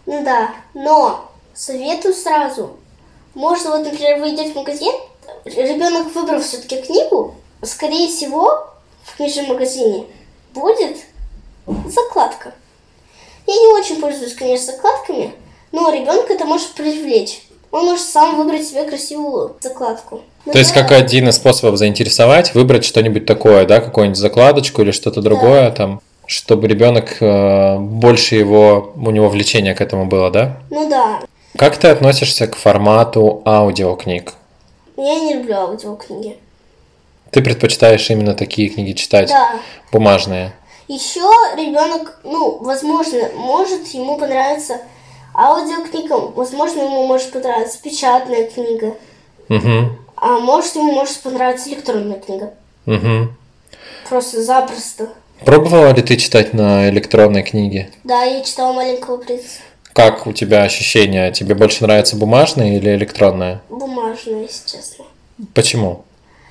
Ну 0.06 0.24
да, 0.24 0.54
но 0.72 1.30
советую 1.54 2.14
сразу. 2.14 2.76
Можно, 3.34 3.72
вот, 3.72 3.84
например, 3.84 4.20
вы 4.20 4.30
идете 4.30 4.52
в 4.52 4.56
магазин, 4.56 4.94
ребенок 5.46 6.14
выбрал 6.14 6.40
все-таки 6.40 6.82
книгу, 6.82 7.34
скорее 7.62 8.08
всего, 8.08 8.68
в 9.04 9.16
книжном 9.16 9.46
магазине 9.46 10.04
будет 10.54 10.98
закладка. 11.88 12.52
Я 13.46 13.54
не 13.54 13.66
очень 13.68 14.00
пользуюсь, 14.00 14.34
конечно, 14.34 14.72
закладками, 14.72 15.32
но 15.72 15.90
ребенка 15.90 16.32
это 16.32 16.44
может 16.44 16.72
привлечь. 16.72 17.42
Он 17.70 17.84
может 17.86 18.06
сам 18.06 18.36
выбрать 18.36 18.66
себе 18.66 18.84
красивую 18.84 19.56
закладку. 19.60 20.22
То 20.50 20.58
есть, 20.58 20.72
как 20.72 20.92
один 20.92 21.28
из 21.28 21.36
способов 21.36 21.76
заинтересовать, 21.76 22.54
выбрать 22.54 22.84
что-нибудь 22.84 23.26
такое, 23.26 23.66
да, 23.66 23.80
какую-нибудь 23.80 24.18
закладочку 24.18 24.82
или 24.82 24.92
что-то 24.92 25.20
другое 25.20 25.70
там, 25.72 26.00
чтобы 26.26 26.68
ребенок 26.68 27.16
э, 27.20 27.78
больше 27.78 28.36
его, 28.36 28.92
у 28.96 29.10
него 29.10 29.28
влечение 29.28 29.74
к 29.74 29.80
этому 29.80 30.06
было, 30.06 30.30
да? 30.30 30.58
Ну 30.70 30.88
да, 30.88 31.20
Как 31.56 31.76
ты 31.76 31.88
относишься 31.88 32.46
к 32.46 32.56
формату 32.56 33.42
аудиокниг? 33.44 34.34
Я 34.96 35.20
не 35.20 35.34
люблю 35.34 35.54
аудиокниги. 35.56 36.38
Ты 37.30 37.42
предпочитаешь 37.42 38.08
именно 38.10 38.34
такие 38.34 38.68
книги 38.68 38.92
читать, 38.92 39.28
Да. 39.28 39.56
бумажные? 39.92 40.52
Еще 40.88 41.20
ребенок, 41.56 42.20
ну, 42.22 42.58
возможно, 42.62 43.28
может 43.34 43.86
ему 43.88 44.16
понравиться 44.18 44.80
аудиокнига, 45.34 46.14
возможно, 46.34 46.82
ему 46.82 47.06
может 47.06 47.32
понравиться 47.32 47.78
печатная 47.82 48.48
книга, 48.48 48.94
Угу, 49.48 49.90
а 50.16 50.38
может 50.38 50.74
ему 50.76 50.92
может 50.92 51.18
понравиться 51.20 51.68
электронная 51.68 52.18
книга. 52.20 52.54
угу. 52.86 53.28
Просто 54.08 54.42
запросто. 54.42 55.08
Пробовала 55.44 55.92
ли 55.92 56.00
ты 56.02 56.16
читать 56.16 56.54
на 56.54 56.88
электронной 56.88 57.42
книге? 57.42 57.90
Да, 58.04 58.22
я 58.22 58.42
читала 58.42 58.72
маленького 58.72 59.16
принца. 59.18 59.60
Как 59.96 60.26
у 60.26 60.34
тебя 60.34 60.62
ощущения? 60.62 61.32
Тебе 61.32 61.54
больше 61.54 61.82
нравится 61.82 62.16
бумажная 62.16 62.76
или 62.76 62.94
электронная? 62.94 63.62
Бумажная, 63.70 64.42
если 64.42 64.68
честно. 64.68 65.06
Почему? 65.54 66.04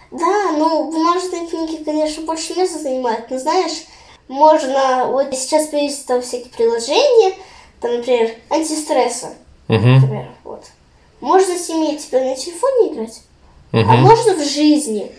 Да, 0.10 0.52
ну, 0.58 0.92
бумажные 0.92 1.46
книги, 1.46 1.84
конечно, 1.84 2.24
больше 2.24 2.56
места 2.56 2.80
занимают, 2.80 3.30
но 3.30 3.38
знаешь, 3.38 3.86
можно, 4.28 5.06
вот 5.12 5.32
сейчас 5.36 5.68
появились 5.68 6.00
там 6.00 6.24
всякие 6.24 6.52
приложения, 6.52 7.36
там, 7.82 7.98
например, 7.98 8.32
антистресса, 8.50 9.36
Угу, 9.68 9.78
например, 9.78 10.28
вот. 10.44 10.66
Можно 11.22 11.56
с 11.56 11.70
ними 11.70 11.98
тебя 11.98 12.24
на 12.24 12.36
телефоне 12.36 12.94
играть, 12.94 13.22
а 13.74 13.78
угу. 13.78 13.92
можно 13.92 14.34
в 14.34 14.44
жизни. 14.44 15.12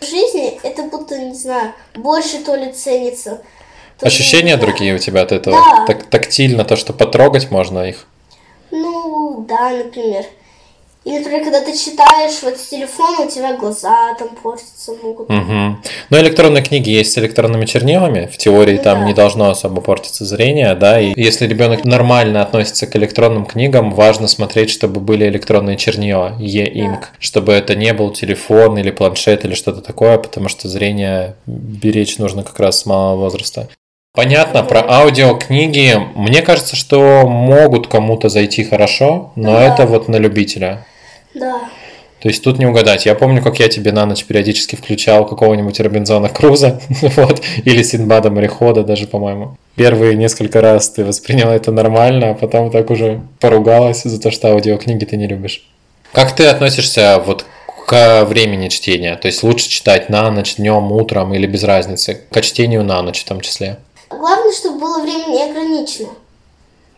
В 0.00 0.06
жизни 0.06 0.58
это 0.62 0.84
будто, 0.84 1.18
не 1.18 1.34
знаю, 1.34 1.74
больше 1.94 2.38
то 2.38 2.54
ли 2.54 2.72
ценится. 2.72 3.42
То 3.98 4.06
Ощущения 4.06 4.56
другие 4.56 4.94
у 4.94 4.98
тебя 4.98 5.22
от 5.22 5.32
этого? 5.32 5.56
Да. 5.56 5.86
Так, 5.86 6.04
тактильно, 6.04 6.64
то, 6.64 6.76
что 6.76 6.92
потрогать 6.92 7.50
можно 7.50 7.88
их? 7.88 8.06
Ну, 8.70 9.44
да, 9.48 9.70
например. 9.70 10.24
Или, 11.04 11.18
например, 11.18 11.44
когда 11.44 11.60
ты 11.60 11.76
читаешь 11.76 12.42
вот 12.42 12.56
с 12.56 12.68
телефона, 12.68 13.26
у 13.26 13.28
тебя 13.28 13.54
глаза 13.58 14.14
там 14.18 14.28
портятся 14.42 14.92
могут. 15.02 15.28
Угу. 15.28 15.76
Но 16.08 16.18
электронные 16.18 16.62
книги 16.62 16.88
есть 16.88 17.12
с 17.12 17.18
электронными 17.18 17.66
чернилами. 17.66 18.30
В 18.32 18.38
теории 18.38 18.78
Ну 18.78 18.82
там 18.82 19.00
да. 19.00 19.06
не 19.06 19.12
должно 19.12 19.50
особо 19.50 19.82
портиться 19.82 20.24
зрение, 20.24 20.74
да. 20.74 20.98
И 20.98 21.12
если 21.14 21.46
ребенок 21.46 21.84
нормально 21.84 22.40
относится 22.40 22.86
к 22.86 22.96
электронным 22.96 23.44
книгам, 23.44 23.92
важно 23.92 24.28
смотреть, 24.28 24.70
чтобы 24.70 25.00
были 25.00 25.28
электронные 25.28 25.76
чернила, 25.76 26.36
e-ink, 26.40 27.04
чтобы 27.18 27.52
это 27.52 27.74
не 27.74 27.92
был 27.92 28.10
телефон 28.10 28.78
или 28.78 28.90
планшет 28.90 29.44
или 29.44 29.52
что-то 29.52 29.82
такое, 29.82 30.16
потому 30.16 30.48
что 30.48 30.68
зрение 30.68 31.36
беречь 31.46 32.16
нужно 32.16 32.44
как 32.44 32.58
раз 32.58 32.80
с 32.80 32.86
малого 32.86 33.20
возраста. 33.20 33.68
Понятно, 34.18 34.62
про 34.62 34.80
аудиокниги. 34.88 35.96
Мне 36.14 36.40
кажется, 36.40 36.76
что 36.76 37.26
могут 37.26 37.88
кому-то 37.88 38.28
зайти 38.28 38.62
хорошо, 38.62 39.32
но 39.34 39.54
Да. 39.54 39.64
это 39.74 39.86
вот 39.86 40.06
на 40.06 40.14
любителя. 40.16 40.86
Да. 41.34 41.62
То 42.20 42.28
есть 42.28 42.44
тут 42.44 42.58
не 42.60 42.64
угадать. 42.66 43.06
Я 43.06 43.16
помню, 43.16 43.42
как 43.42 43.58
я 43.58 43.68
тебе 43.68 43.90
на 43.90 44.06
ночь 44.06 44.24
периодически 44.24 44.76
включал 44.76 45.26
какого-нибудь 45.26 45.80
Робинзона 45.80 46.28
Круза, 46.28 46.80
вот, 47.02 47.42
или 47.64 47.82
Синбада 47.82 48.30
Морехода 48.30 48.84
даже, 48.84 49.08
по-моему. 49.08 49.56
Первые 49.74 50.14
несколько 50.14 50.60
раз 50.60 50.90
ты 50.90 51.04
восприняла 51.04 51.56
это 51.56 51.72
нормально, 51.72 52.30
а 52.30 52.34
потом 52.34 52.70
так 52.70 52.90
уже 52.90 53.20
поругалась 53.40 54.04
за 54.04 54.20
то, 54.20 54.30
что 54.30 54.46
аудиокниги 54.52 55.04
ты 55.06 55.16
не 55.16 55.26
любишь. 55.26 55.66
Как 56.12 56.36
ты 56.36 56.46
относишься 56.46 57.20
вот 57.26 57.44
к 57.88 58.24
времени 58.26 58.68
чтения? 58.68 59.16
То 59.16 59.26
есть 59.26 59.42
лучше 59.42 59.68
читать 59.68 60.08
на 60.08 60.30
ночь, 60.30 60.54
днем, 60.54 60.92
утром 60.92 61.34
или 61.34 61.48
без 61.48 61.64
разницы? 61.64 62.20
К 62.30 62.40
чтению 62.42 62.84
на 62.84 63.02
ночь 63.02 63.22
в 63.22 63.24
том 63.24 63.40
числе. 63.40 63.78
Главное, 64.18 64.52
чтобы 64.52 64.78
было 64.80 65.02
время 65.02 65.26
не 65.28 65.42
ограничено. 65.50 66.08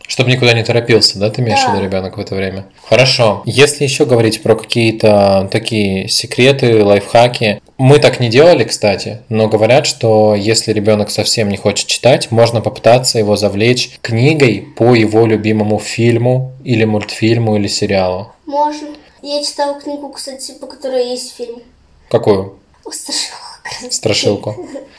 Чтобы 0.07 0.31
никуда 0.31 0.53
не 0.53 0.63
торопился, 0.63 1.19
да, 1.19 1.29
ты 1.29 1.41
имеешь 1.41 1.59
в 1.59 1.65
Да. 1.65 1.73
виду 1.73 1.83
ребенок 1.83 2.15
в 2.17 2.19
это 2.21 2.33
время? 2.33 2.65
Хорошо. 2.87 3.41
Если 3.45 3.83
еще 3.83 4.05
говорить 4.05 4.41
про 4.41 4.55
какие-то 4.55 5.49
такие 5.51 6.07
секреты, 6.07 6.81
лайфхаки, 6.83 7.61
мы 7.77 7.99
так 7.99 8.21
не 8.21 8.29
делали, 8.29 8.63
кстати, 8.63 9.19
но 9.27 9.49
говорят, 9.49 9.85
что 9.85 10.33
если 10.33 10.71
ребенок 10.71 11.09
совсем 11.11 11.49
не 11.49 11.57
хочет 11.57 11.87
читать, 11.87 12.31
можно 12.31 12.61
попытаться 12.61 13.19
его 13.19 13.35
завлечь 13.35 13.99
книгой 14.01 14.65
по 14.77 14.95
его 14.95 15.25
любимому 15.25 15.77
фильму 15.77 16.53
или 16.63 16.85
мультфильму 16.85 17.57
или 17.57 17.67
сериалу. 17.67 18.31
Можно. 18.45 18.87
Я 19.21 19.43
читала 19.43 19.77
книгу, 19.79 20.07
кстати, 20.09 20.53
по 20.53 20.67
которой 20.67 21.09
есть 21.09 21.35
фильм. 21.35 21.61
Какую? 22.09 22.57
О, 22.85 22.91
Страшилка. 22.91 23.46
Страшилку. 23.89 24.55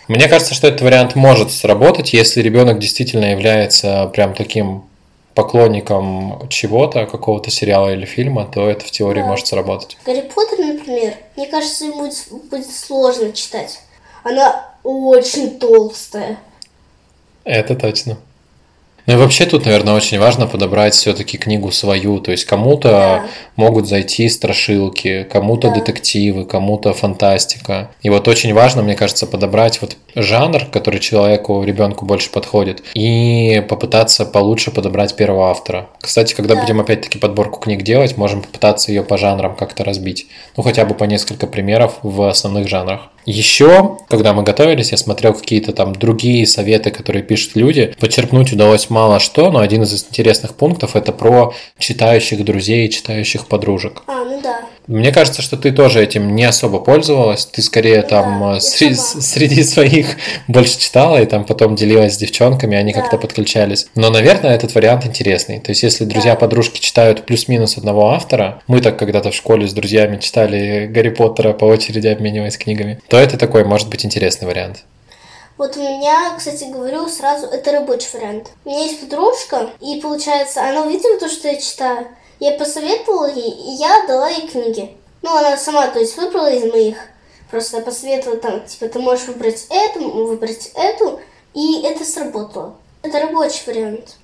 Мне 0.08 0.28
кажется, 0.28 0.54
что 0.54 0.68
этот 0.68 0.80
вариант 0.80 1.14
может 1.14 1.50
сработать, 1.50 2.12
если 2.12 2.40
ребенок 2.40 2.78
действительно 2.78 3.26
является 3.32 4.06
прям 4.14 4.34
таким 4.34 4.84
поклонником 5.34 6.48
чего-то, 6.48 7.06
какого-то 7.06 7.50
сериала 7.50 7.92
или 7.92 8.04
фильма, 8.06 8.44
то 8.52 8.68
это 8.68 8.84
в 8.84 8.90
теории 8.90 9.20
Да. 9.20 9.26
может 9.28 9.46
сработать. 9.46 9.96
Гарри 10.04 10.22
Поттер, 10.34 10.58
например, 10.64 11.14
мне 11.36 11.46
кажется, 11.46 11.84
ему 11.84 11.98
будет, 12.00 12.14
будет 12.50 12.68
сложно 12.68 13.32
читать. 13.32 13.80
Она 14.24 14.64
очень 14.82 15.58
толстая. 15.58 16.38
Это 17.44 17.76
точно. 17.76 18.18
Ну 19.08 19.14
и 19.14 19.16
вообще 19.16 19.46
тут, 19.46 19.64
наверное, 19.64 19.94
очень 19.94 20.18
важно 20.18 20.46
подобрать 20.46 20.92
все-таки 20.92 21.38
книгу 21.38 21.72
свою. 21.72 22.20
То 22.20 22.30
есть 22.30 22.44
кому-то 22.44 22.88
Да. 22.88 23.24
могут 23.56 23.88
зайти 23.88 24.28
страшилки, 24.28 25.26
кому-то 25.32 25.68
Да. 25.68 25.76
детективы, 25.76 26.44
кому-то 26.44 26.92
фантастика. 26.92 27.90
И 28.02 28.10
вот 28.10 28.28
очень 28.28 28.52
важно, 28.52 28.82
мне 28.82 28.94
кажется, 28.96 29.26
подобрать 29.26 29.80
вот 29.80 29.96
жанр, 30.14 30.66
который 30.66 31.00
человеку, 31.00 31.64
ребенку 31.64 32.04
больше 32.04 32.30
подходит, 32.30 32.82
и 32.92 33.64
попытаться 33.66 34.26
получше 34.26 34.70
подобрать 34.70 35.16
первого 35.16 35.50
автора. 35.50 35.88
Кстати, 36.02 36.34
когда 36.34 36.54
Да. 36.54 36.60
будем 36.60 36.78
опять-таки 36.78 37.18
подборку 37.18 37.60
книг 37.60 37.82
делать, 37.84 38.18
можем 38.18 38.42
попытаться 38.42 38.92
ее 38.92 39.02
по 39.02 39.16
жанрам 39.16 39.56
как-то 39.56 39.84
разбить. 39.84 40.26
Ну, 40.58 40.62
хотя 40.62 40.84
бы 40.84 40.94
по 40.94 41.04
несколько 41.04 41.46
примеров 41.46 41.94
в 42.02 42.28
основных 42.28 42.68
жанрах. 42.68 43.08
Еще, 43.28 43.98
когда 44.08 44.32
мы 44.32 44.42
готовились, 44.42 44.92
я 44.92 44.96
смотрел 44.96 45.34
какие-то 45.34 45.74
там 45.74 45.94
другие 45.94 46.46
советы, 46.46 46.90
которые 46.90 47.22
пишут 47.22 47.56
люди. 47.56 47.94
Почерпнуть 48.00 48.54
удалось 48.54 48.88
мало 48.88 49.20
что, 49.20 49.50
но 49.50 49.58
один 49.58 49.82
из 49.82 49.92
интересных 50.08 50.54
пунктов 50.54 50.96
это 50.96 51.12
про 51.12 51.52
читающих 51.78 52.42
друзей 52.42 52.86
и 52.86 52.90
читающих 52.90 53.46
подружек. 53.46 54.02
А, 54.06 54.24
ну 54.24 54.40
да. 54.40 54.62
Мне 54.88 55.12
кажется, 55.12 55.42
что 55.42 55.58
ты 55.58 55.70
тоже 55.70 56.02
этим 56.02 56.34
не 56.34 56.44
особо 56.44 56.80
пользовалась. 56.80 57.44
Ты 57.44 57.60
скорее 57.60 58.00
Ну 58.02 58.08
там 58.08 58.40
да, 58.40 58.56
э, 58.56 58.58
сре- 58.58 58.94
среди 58.94 59.62
своих 59.62 60.16
больше 60.48 60.78
читала 60.78 61.20
и 61.20 61.26
там 61.26 61.44
потом 61.44 61.76
делилась 61.76 62.14
с 62.14 62.16
девчонками, 62.16 62.74
они 62.74 62.94
Да. 62.94 63.00
как-то 63.02 63.18
подключались. 63.18 63.86
Но, 63.94 64.08
наверное, 64.08 64.54
этот 64.54 64.74
вариант 64.74 65.04
интересный. 65.04 65.60
То 65.60 65.72
есть, 65.72 65.82
если 65.82 66.04
друзья-подружки 66.06 66.80
читают 66.80 67.26
плюс-минус 67.26 67.76
одного 67.76 68.10
автора, 68.12 68.62
мы 68.66 68.80
так 68.80 68.98
когда-то 68.98 69.30
в 69.30 69.34
школе 69.34 69.68
с 69.68 69.74
друзьями 69.74 70.16
читали 70.16 70.86
Гарри 70.86 71.10
Поттера 71.10 71.52
по 71.52 71.66
очереди, 71.66 72.06
обмениваясь 72.08 72.56
книгами, 72.56 72.98
то 73.08 73.18
это 73.18 73.36
такой, 73.36 73.64
может 73.64 73.90
быть, 73.90 74.06
интересный 74.06 74.48
вариант. 74.48 74.84
Вот 75.58 75.76
у 75.76 75.80
меня, 75.80 76.34
кстати, 76.38 76.64
говорю 76.64 77.08
сразу, 77.08 77.46
это 77.46 77.72
рабочий 77.72 78.08
вариант. 78.14 78.52
У 78.64 78.70
меня 78.70 78.84
есть 78.84 79.00
подружка, 79.00 79.68
и 79.82 80.00
получается, 80.00 80.66
она 80.66 80.82
увидела 80.84 81.18
то, 81.18 81.28
что 81.28 81.48
я 81.48 81.56
читаю. 81.60 82.06
Я 82.40 82.52
посоветовала 82.52 83.32
ей, 83.32 83.50
и 83.50 83.70
я 83.78 84.06
дала 84.06 84.28
ей 84.28 84.48
книги. 84.48 84.90
Ну, 85.22 85.36
она 85.36 85.56
сама, 85.56 85.88
то 85.88 85.98
есть, 85.98 86.16
выбрала 86.16 86.52
из 86.52 86.70
моих. 86.70 86.96
Просто 87.50 87.80
посоветовала 87.80 88.38
там, 88.38 88.64
типа, 88.66 88.88
ты 88.88 88.98
можешь 88.98 89.26
выбрать 89.26 89.66
эту, 89.70 90.08
выбрать 90.10 90.70
эту, 90.74 91.20
и 91.54 91.82
это 91.82 92.04
сработало. 92.04 92.76
Это 93.02 93.20
рабочий 93.20 93.62
вариант. 93.66 94.16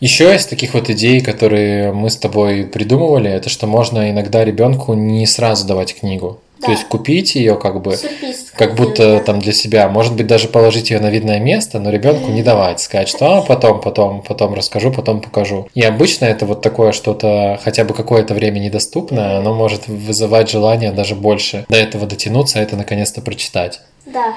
Еще 0.00 0.34
из 0.34 0.46
таких 0.46 0.74
вот 0.74 0.90
идей, 0.90 1.20
которые 1.20 1.92
мы 1.92 2.10
с 2.10 2.16
тобой 2.16 2.64
придумывали, 2.64 3.30
это 3.30 3.48
что 3.48 3.68
можно 3.68 4.10
иногда 4.10 4.44
ребенку 4.44 4.94
не 4.94 5.26
сразу 5.26 5.64
давать 5.64 5.94
книгу. 5.94 6.40
Да. 6.62 6.66
То 6.66 6.72
есть 6.72 6.84
купить 6.86 7.34
ее 7.34 7.56
как 7.56 7.82
бы 7.82 7.96
Сюрприз. 7.96 8.52
как 8.56 8.76
будто 8.76 9.18
да. 9.18 9.20
там 9.20 9.40
для 9.40 9.52
себя, 9.52 9.88
может 9.88 10.14
быть, 10.14 10.28
даже 10.28 10.48
положить 10.48 10.90
ее 10.90 11.00
на 11.00 11.10
видное 11.10 11.40
место, 11.40 11.80
но 11.80 11.90
ребенку 11.90 12.30
не 12.30 12.42
давать, 12.42 12.80
сказать, 12.80 13.08
что 13.08 13.38
а, 13.38 13.42
потом, 13.42 13.80
потом, 13.80 14.22
потом 14.22 14.54
расскажу, 14.54 14.92
потом 14.92 15.20
покажу. 15.20 15.68
И 15.74 15.82
обычно 15.82 16.26
это 16.26 16.46
вот 16.46 16.62
такое 16.62 16.92
что-то 16.92 17.58
хотя 17.62 17.84
бы 17.84 17.94
какое-то 17.94 18.34
время 18.34 18.60
недоступное, 18.60 19.38
оно 19.38 19.54
может 19.54 19.88
вызывать 19.88 20.48
желание 20.50 20.92
даже 20.92 21.16
больше 21.16 21.66
до 21.68 21.76
этого 21.76 22.06
дотянуться, 22.06 22.60
это 22.60 22.76
наконец-то 22.76 23.20
прочитать. 23.20 23.80
Да. 24.06 24.34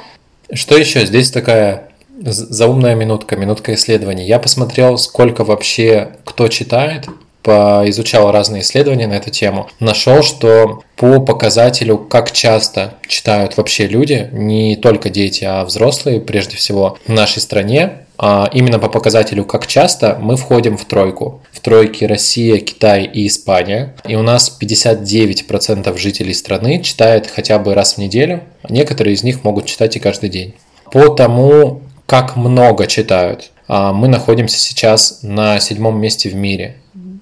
Что 0.52 0.78
еще? 0.78 1.06
Здесь 1.06 1.30
такая 1.32 1.90
заумная 2.20 2.96
минутка, 2.96 3.36
минутка 3.36 3.74
исследований. 3.74 4.26
Я 4.26 4.40
посмотрел, 4.40 4.98
сколько 4.98 5.44
вообще 5.44 6.14
кто 6.24 6.48
читает, 6.48 7.08
поизучал 7.46 8.32
разные 8.32 8.64
исследования 8.64 9.06
на 9.06 9.14
эту 9.14 9.30
тему. 9.30 9.70
Нашел, 9.80 10.24
что 10.24 10.82
по 10.96 11.22
показателю, 11.22 12.00
как 12.00 12.32
часто 12.32 12.96
читают 13.08 13.56
вообще 13.56 13.86
люди, 13.86 14.30
не 14.32 14.76
только 14.76 15.12
дети, 15.12 15.44
а 15.44 15.64
взрослые 15.64 16.20
прежде 16.20 16.58
всего 16.58 16.98
в 17.06 17.12
нашей 17.12 17.44
стране, 17.44 18.00
а 18.18 18.50
именно 18.52 18.80
по 18.80 18.90
показателю, 18.90 19.46
как 19.46 19.68
часто 19.68 20.18
мы 20.20 20.38
входим 20.38 20.76
в 20.76 20.86
тройку. 20.86 21.42
В 21.52 21.60
тройке 21.60 22.08
Россия, 22.08 22.58
Китай 22.58 23.04
и 23.04 23.28
Испания. 23.28 23.94
И 24.08 24.16
у 24.16 24.24
нас 24.24 24.58
59% 24.60 25.96
жителей 26.00 26.34
страны 26.34 26.82
читает 26.82 27.28
хотя 27.28 27.60
бы 27.60 27.76
раз 27.76 27.96
в 27.96 27.98
неделю. 28.00 28.42
Некоторые 28.68 29.14
из 29.14 29.22
них 29.22 29.44
могут 29.44 29.66
читать 29.66 29.96
и 29.98 30.00
каждый 30.00 30.30
день. 30.30 30.56
По 30.92 31.10
тому, 31.10 31.82
как 32.08 32.38
много 32.38 32.88
читают, 32.88 33.52
а, 33.68 33.94
мы 33.94 34.08
находимся 34.08 34.58
сейчас 34.58 35.20
на 35.22 35.60
седьмом 35.60 36.00
месте 36.00 36.30
в 36.30 36.36
мире. 36.36 36.78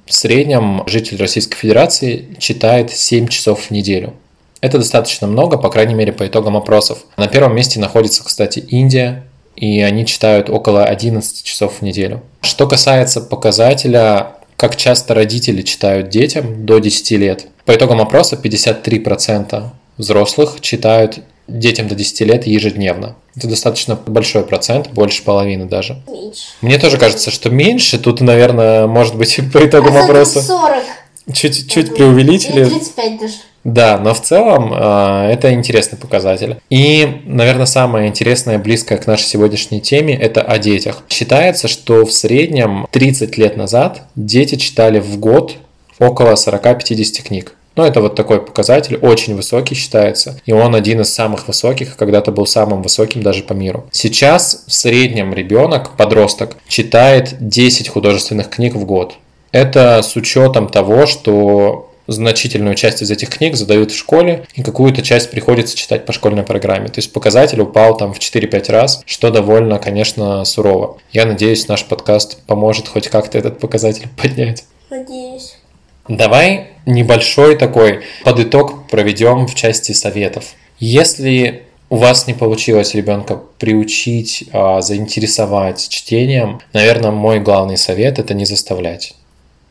Среднем 0.08 0.84
житель 0.86 1.18
Российской 1.18 1.58
Федерации 1.58 2.36
читает 2.40 2.92
7 2.92 3.28
часов 3.28 3.66
в 3.68 3.72
неделю. 3.72 4.14
Это 4.62 4.78
достаточно 4.78 5.28
много, 5.28 5.58
по 5.58 5.70
крайней 5.70 5.94
мере, 5.94 6.14
по 6.14 6.26
итогам 6.26 6.56
опросов. 6.56 7.00
На 7.18 7.28
первом 7.28 7.56
месте 7.56 7.80
находится, 7.80 8.24
кстати, 8.24 8.60
Индия, 8.60 9.26
и 9.56 9.82
они 9.82 10.06
читают 10.06 10.50
около 10.50 10.86
11 10.86 11.44
часов 11.44 11.80
в 11.80 11.82
неделю. 11.82 12.22
Что 12.42 12.68
касается 12.68 13.22
показателя, 13.22 14.38
как 14.58 14.76
часто 14.76 15.14
родители 15.14 15.62
читают 15.62 16.10
детям 16.10 16.66
до 16.66 16.80
10 16.80 17.12
лет, 17.12 17.48
по 17.66 17.76
итогам 17.76 18.02
опроса 18.02 18.40
53% 18.42 19.70
взрослых 19.98 20.62
читают 20.62 21.20
детям 21.48 21.88
до 21.88 21.96
10 21.96 22.22
лет 22.22 22.48
ежедневно. 22.48 23.16
Это 23.36 23.48
достаточно 23.48 23.96
большой 23.96 24.44
процент, 24.44 24.90
больше 24.92 25.24
половины 25.24 25.66
даже. 25.66 26.02
Меньше. 26.08 26.44
Мне 26.62 26.78
тоже 26.78 26.98
кажется, 26.98 27.32
что 27.32 27.50
меньше. 27.50 28.00
Тут, 28.00 28.22
наверное, 28.22 28.88
может 28.88 29.16
быть, 29.16 29.40
по 29.54 29.66
итогам 29.66 29.98
А 29.98 30.04
опроса 30.04 30.42
40. 30.42 30.84
чуть-чуть 31.34 31.88
Или 31.90 31.96
преувеличили. 31.96 32.66
35 32.66 33.20
даже. 33.20 33.34
Да, 33.64 33.98
но 33.98 34.14
в 34.14 34.22
целом 34.22 34.74
э, 34.74 35.30
это 35.32 35.54
интересный 35.54 35.98
показатель. 35.98 36.58
И, 36.70 37.22
наверное, 37.26 37.66
самое 37.66 38.10
интересное, 38.10 38.58
близкое 38.60 38.98
к 38.98 39.08
нашей 39.08 39.24
сегодняшней 39.24 39.80
теме, 39.80 40.16
это 40.16 40.42
о 40.42 40.58
детях. 40.58 41.04
Считается, 41.08 41.70
что 41.70 42.06
в 42.06 42.12
среднем 42.12 42.88
30 42.92 43.38
лет 43.38 43.56
назад 43.56 44.02
дети 44.16 44.56
читали 44.56 45.00
в 45.00 45.18
год 45.18 45.56
около 45.98 46.34
40-50 46.34 47.22
книг. 47.24 47.56
Ну, 47.76 47.84
это 47.84 48.02
вот 48.02 48.16
такой 48.16 48.40
показатель, 48.40 48.98
очень 48.98 49.36
высокий 49.36 49.76
считается, 49.76 50.40
и 50.46 50.52
он 50.52 50.76
один 50.76 51.02
из 51.02 51.14
самых 51.14 51.48
высоких, 51.48 51.96
когда-то 51.96 52.32
был 52.32 52.46
самым 52.46 52.84
высоким 52.84 53.24
даже 53.24 53.44
по 53.44 53.54
миру. 53.54 53.86
Сейчас 53.92 54.64
в 54.68 54.74
среднем 54.74 55.34
ребенок, 55.34 55.98
подросток, 55.98 56.58
читает 56.68 57.36
10 57.40 57.90
художественных 57.90 58.50
книг 58.50 58.76
в 58.76 58.86
год. 58.86 59.16
Это 59.52 60.02
с 60.04 60.16
учетом 60.16 60.68
того, 60.68 61.06
что 61.06 61.90
значительную 62.08 62.76
часть 62.76 63.02
из 63.02 63.12
этих 63.12 63.30
книг 63.30 63.56
задают 63.56 63.92
в 63.92 63.98
школе, 63.98 64.46
и 64.56 64.64
какую-то 64.64 65.02
часть 65.02 65.32
приходится 65.32 65.78
читать 65.78 66.06
по 66.06 66.14
школьной 66.14 66.44
программе. 66.44 66.88
То 66.88 67.00
есть 67.00 67.14
показатель 67.14 67.62
упал 67.62 67.98
там 67.98 68.14
в 68.14 68.20
4-5 68.20 68.72
раз, 68.72 69.02
что 69.06 69.32
довольно, 69.32 69.80
конечно, 69.80 70.44
сурово. 70.46 70.98
Я 71.12 71.26
надеюсь, 71.26 71.68
наш 71.68 71.86
подкаст 71.86 72.42
поможет 72.46 72.88
хоть 72.88 73.08
как-то 73.08 73.38
этот 73.38 73.60
показатель 73.60 74.08
поднять. 74.22 74.66
Надеюсь. 74.90 75.53
Давай 76.08 76.72
небольшой 76.86 77.56
такой 77.56 78.02
подыток 78.24 78.88
проведем 78.90 79.48
в 79.48 79.56
части 79.56 79.94
советов. 79.94 80.54
Если 80.80 81.64
у 81.90 81.96
вас 81.96 82.28
не 82.28 82.34
получилось 82.34 82.94
ребенка 82.94 83.40
приучить, 83.60 84.46
а, 84.52 84.82
заинтересовать 84.82 85.88
чтением, 85.90 86.60
наверное, 86.74 87.12
мой 87.12 87.40
главный 87.40 87.78
совет 87.78 88.20
это 88.20 88.34
не 88.34 88.46
заставлять. 88.46 89.14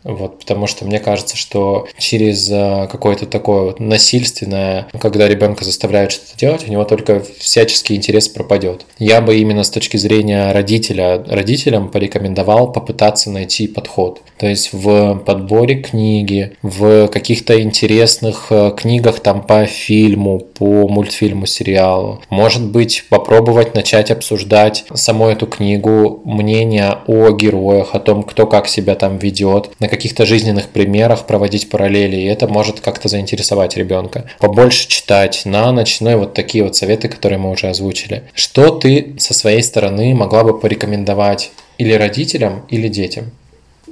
Вот, 0.04 0.40
потому 0.40 0.66
что 0.66 0.84
мне 0.84 0.98
кажется, 0.98 1.36
что 1.36 1.86
через 1.96 2.48
а, 2.50 2.86
какое-то 2.86 3.26
такое 3.26 3.62
вот 3.62 3.80
насильственное, 3.80 4.88
когда 5.00 5.28
ребенка 5.28 5.64
заставляют 5.64 6.12
что-то 6.12 6.36
делать, 6.38 6.66
у 6.66 6.70
него 6.70 6.84
только 6.84 7.22
всяческий 7.38 7.94
интерес 7.94 8.28
пропадет. 8.28 8.84
Я 8.98 9.20
бы 9.20 9.36
именно 9.36 9.62
с 9.62 9.70
точки 9.70 9.96
зрения 9.96 10.50
родителя, 10.52 11.22
родителям 11.28 11.90
порекомендовал 11.90 12.72
попытаться 12.72 13.30
найти 13.30 13.68
подход. 13.68 14.22
То 14.42 14.48
есть 14.48 14.72
в 14.72 15.20
подборе 15.24 15.76
книги, 15.76 16.56
в 16.62 17.06
каких-то 17.06 17.62
интересных 17.62 18.48
э, 18.50 18.72
книгах 18.76 19.20
там 19.20 19.40
по 19.40 19.66
фильму, 19.66 20.40
по 20.40 20.88
мультфильму, 20.88 21.46
сериалу. 21.46 22.20
Может 22.28 22.66
быть, 22.66 23.04
попробовать 23.08 23.76
начать 23.76 24.10
обсуждать 24.10 24.84
саму 24.92 25.28
эту 25.28 25.46
книгу, 25.46 26.22
мнение 26.24 26.98
о 27.06 27.30
героях, 27.30 27.94
о 27.94 28.00
том, 28.00 28.24
кто 28.24 28.48
как 28.48 28.66
себя 28.66 28.96
там 28.96 29.16
ведет, 29.18 29.70
на 29.78 29.86
каких-то 29.86 30.26
жизненных 30.26 30.70
примерах 30.70 31.24
проводить 31.26 31.70
параллели, 31.70 32.16
и 32.16 32.26
это 32.26 32.48
может 32.48 32.80
как-то 32.80 33.08
заинтересовать 33.08 33.76
ребенка. 33.76 34.24
Побольше 34.40 34.88
читать 34.88 35.42
на 35.44 35.70
ночь, 35.70 36.00
ну 36.00 36.10
и 36.10 36.14
вот 36.16 36.34
такие 36.34 36.64
вот 36.64 36.74
советы, 36.74 37.06
которые 37.06 37.38
мы 37.38 37.52
уже 37.52 37.68
озвучили. 37.68 38.24
Что 38.34 38.70
ты 38.70 39.14
со 39.18 39.34
своей 39.34 39.62
стороны 39.62 40.12
могла 40.16 40.42
бы 40.42 40.58
порекомендовать 40.58 41.52
или 41.78 41.92
родителям, 41.92 42.66
или 42.68 42.88
детям? 42.88 43.30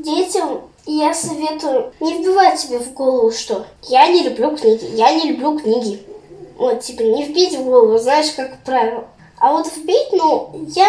Детям 0.03 0.63
я 0.87 1.15
советую 1.15 1.93
не 2.01 2.15
вбивать 2.15 2.59
себе 2.59 2.79
в 2.79 2.93
голову, 2.93 3.31
что 3.31 3.67
я 3.83 4.09
не 4.09 4.23
люблю 4.23 4.57
книги, 4.57 4.89
я 4.95 5.13
не 5.13 5.33
люблю 5.33 5.59
книги. 5.59 6.03
Вот, 6.57 6.81
типа, 6.81 7.03
не 7.03 7.25
вбить 7.25 7.57
в 7.57 7.65
голову, 7.65 7.99
знаешь, 7.99 8.33
как 8.37 8.59
правило. 8.65 9.05
А 9.39 9.53
вот 9.53 9.67
вбить, 9.75 10.13
ну, 10.13 10.51
я, 10.75 10.89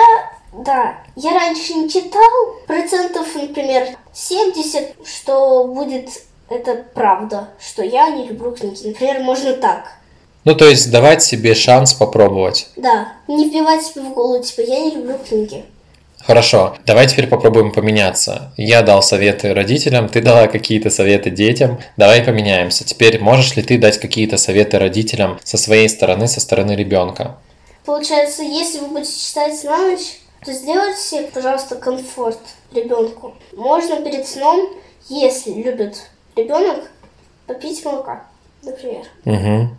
да, 0.54 0.98
я 1.16 1.32
раньше 1.32 1.74
не 1.74 1.90
читал, 1.90 2.22
процентов, 2.68 3.28
например, 3.36 3.88
70, 4.14 4.96
что 5.06 5.66
будет 5.66 6.10
это 6.50 6.84
правда, 6.94 7.50
что 7.60 7.84
я 7.84 8.10
не 8.10 8.28
люблю 8.28 8.52
книги. 8.52 8.88
Например, 8.88 9.22
можно 9.22 9.54
так. 9.54 9.94
Ну, 10.44 10.56
то 10.56 10.68
есть 10.68 10.92
давать 10.92 11.24
себе 11.24 11.54
шанс 11.54 11.94
попробовать. 11.94 12.70
Да, 12.76 13.14
не 13.28 13.48
вбивать 13.48 13.86
себе 13.86 14.02
в 14.02 14.14
голову, 14.14 14.44
типа, 14.44 14.62
я 14.62 14.80
не 14.82 14.92
люблю 14.92 15.18
книги. 15.18 15.64
Хорошо, 16.26 16.78
давай 16.86 17.08
теперь 17.08 17.28
попробуем 17.28 17.72
поменяться. 17.72 18.54
Я 18.58 18.82
дал 18.82 19.02
советы 19.02 19.54
родителям, 19.54 20.08
ты 20.10 20.22
дала 20.22 20.48
какие-то 20.48 20.90
советы 20.90 21.30
детям. 21.30 21.80
Давай 21.98 22.24
поменяемся. 22.24 22.84
Теперь 22.84 23.20
можешь 23.20 23.56
ли 23.56 23.64
ты 23.64 23.78
дать 23.78 24.00
какие-то 24.00 24.38
советы 24.38 24.80
родителям 24.80 25.40
со 25.44 25.58
своей 25.58 25.90
стороны, 25.90 26.28
со 26.28 26.40
стороны 26.40 26.74
ребенка? 26.74 27.38
Получается, 27.86 28.44
если 28.44 28.80
вы 28.80 28.88
будете 28.88 29.20
читать 29.20 29.64
на 29.64 29.78
ночь, 29.78 30.20
то 30.46 30.54
сделайте, 30.54 31.30
пожалуйста, 31.34 31.76
комфорт 31.76 32.40
ребенку. 32.74 33.34
Можно 33.56 34.02
перед 34.02 34.28
сном, 34.28 34.70
если 35.10 35.52
любит 35.52 36.10
ребенок, 36.36 36.92
попить 37.48 37.84
молока, 37.84 38.26
например. 38.64 39.06
Угу. 39.26 39.70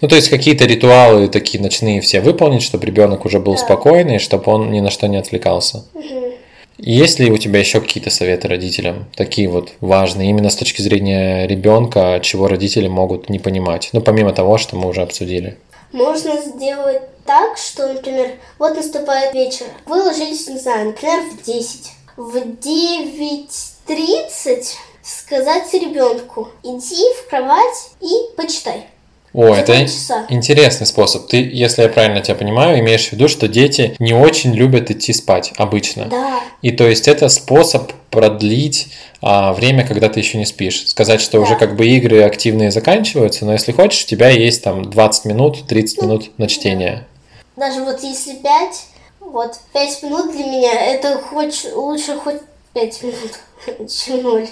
Ну, 0.00 0.08
то 0.08 0.16
есть 0.16 0.28
какие-то 0.28 0.64
ритуалы 0.64 1.28
такие 1.28 1.62
ночные 1.62 2.00
все 2.00 2.20
выполнить, 2.20 2.62
чтобы 2.62 2.86
ребенок 2.86 3.24
уже 3.24 3.38
был 3.38 3.52
Да. 3.54 3.58
спокойный, 3.58 4.18
чтобы 4.18 4.52
он 4.52 4.70
ни 4.70 4.80
на 4.80 4.90
что 4.90 5.06
не 5.08 5.16
отвлекался. 5.16 5.84
Мгм. 5.94 6.32
Есть 6.78 7.20
ли 7.20 7.30
у 7.30 7.38
тебя 7.38 7.60
еще 7.60 7.80
какие-то 7.80 8.10
советы 8.10 8.48
родителям, 8.48 9.06
такие 9.14 9.48
вот 9.48 9.72
важные, 9.80 10.30
именно 10.30 10.50
с 10.50 10.56
точки 10.56 10.82
зрения 10.82 11.46
ребенка, 11.46 12.18
чего 12.22 12.48
родители 12.48 12.88
могут 12.88 13.30
не 13.30 13.38
понимать? 13.38 13.90
Ну, 13.92 14.00
помимо 14.00 14.32
того, 14.32 14.58
что 14.58 14.76
мы 14.76 14.88
уже 14.88 15.02
обсудили. 15.02 15.56
Можно 15.92 16.40
сделать 16.42 17.02
так, 17.24 17.56
что, 17.56 17.86
например, 17.92 18.30
вот 18.58 18.74
наступает 18.74 19.32
вечер. 19.34 19.66
Вы 19.86 20.02
ложились, 20.02 20.48
не 20.48 20.58
знаю, 20.58 20.86
например, 20.86 21.20
в 21.30 21.44
10. 21.46 21.92
В 22.16 22.36
9.30 22.36 24.76
сказать 25.02 25.72
ребенку, 25.74 26.48
иди 26.62 27.04
в 27.18 27.28
кровать 27.28 27.90
и 28.00 28.08
почитай. 28.36 28.84
О, 29.34 29.48
За 29.48 29.60
это 29.60 29.72
полчаса. 29.74 30.26
интересный 30.30 30.86
способ. 30.86 31.26
Ты, 31.26 31.38
если 31.52 31.82
я 31.82 31.88
правильно 31.88 32.20
тебя 32.22 32.36
понимаю, 32.36 32.78
имеешь 32.78 33.08
в 33.08 33.12
виду, 33.12 33.26
что 33.28 33.48
дети 33.48 33.96
не 33.98 34.14
очень 34.14 34.52
любят 34.54 34.90
идти 34.92 35.12
спать 35.12 35.52
обычно. 35.56 36.06
Да, 36.06 36.40
И 36.62 36.70
то 36.70 36.86
есть 36.88 37.08
это 37.08 37.28
способ 37.28 37.92
продлить 38.10 38.88
а, 39.20 39.52
время, 39.52 39.84
когда 39.86 40.08
ты 40.08 40.20
еще 40.20 40.38
не 40.38 40.46
спишь. 40.46 40.86
Сказать, 40.88 41.20
что 41.20 41.40
уже 41.40 41.54
Да. 41.54 41.58
как 41.58 41.76
бы 41.76 41.84
игры 41.86 42.22
активные 42.22 42.70
заканчиваются, 42.70 43.44
но 43.44 43.52
если 43.52 43.72
хочешь, 43.72 44.04
у 44.04 44.06
тебя 44.06 44.28
есть 44.28 44.62
там 44.62 44.88
20 44.88 45.24
минут, 45.24 45.66
30 45.66 46.02
минут 46.02 46.30
на 46.38 46.46
чтение. 46.46 47.04
даже 47.56 47.82
вот 47.82 48.02
если 48.04 48.34
5, 48.34 48.84
вот 49.20 49.56
5 49.72 50.02
минут 50.04 50.30
для 50.32 50.44
меня, 50.46 50.72
это 50.94 51.18
хоть 51.18 51.66
лучше 51.74 52.16
хоть 52.18 52.40
5 52.74 53.02
минут, 53.02 53.90
чем 53.90 54.22
0. 54.22 54.46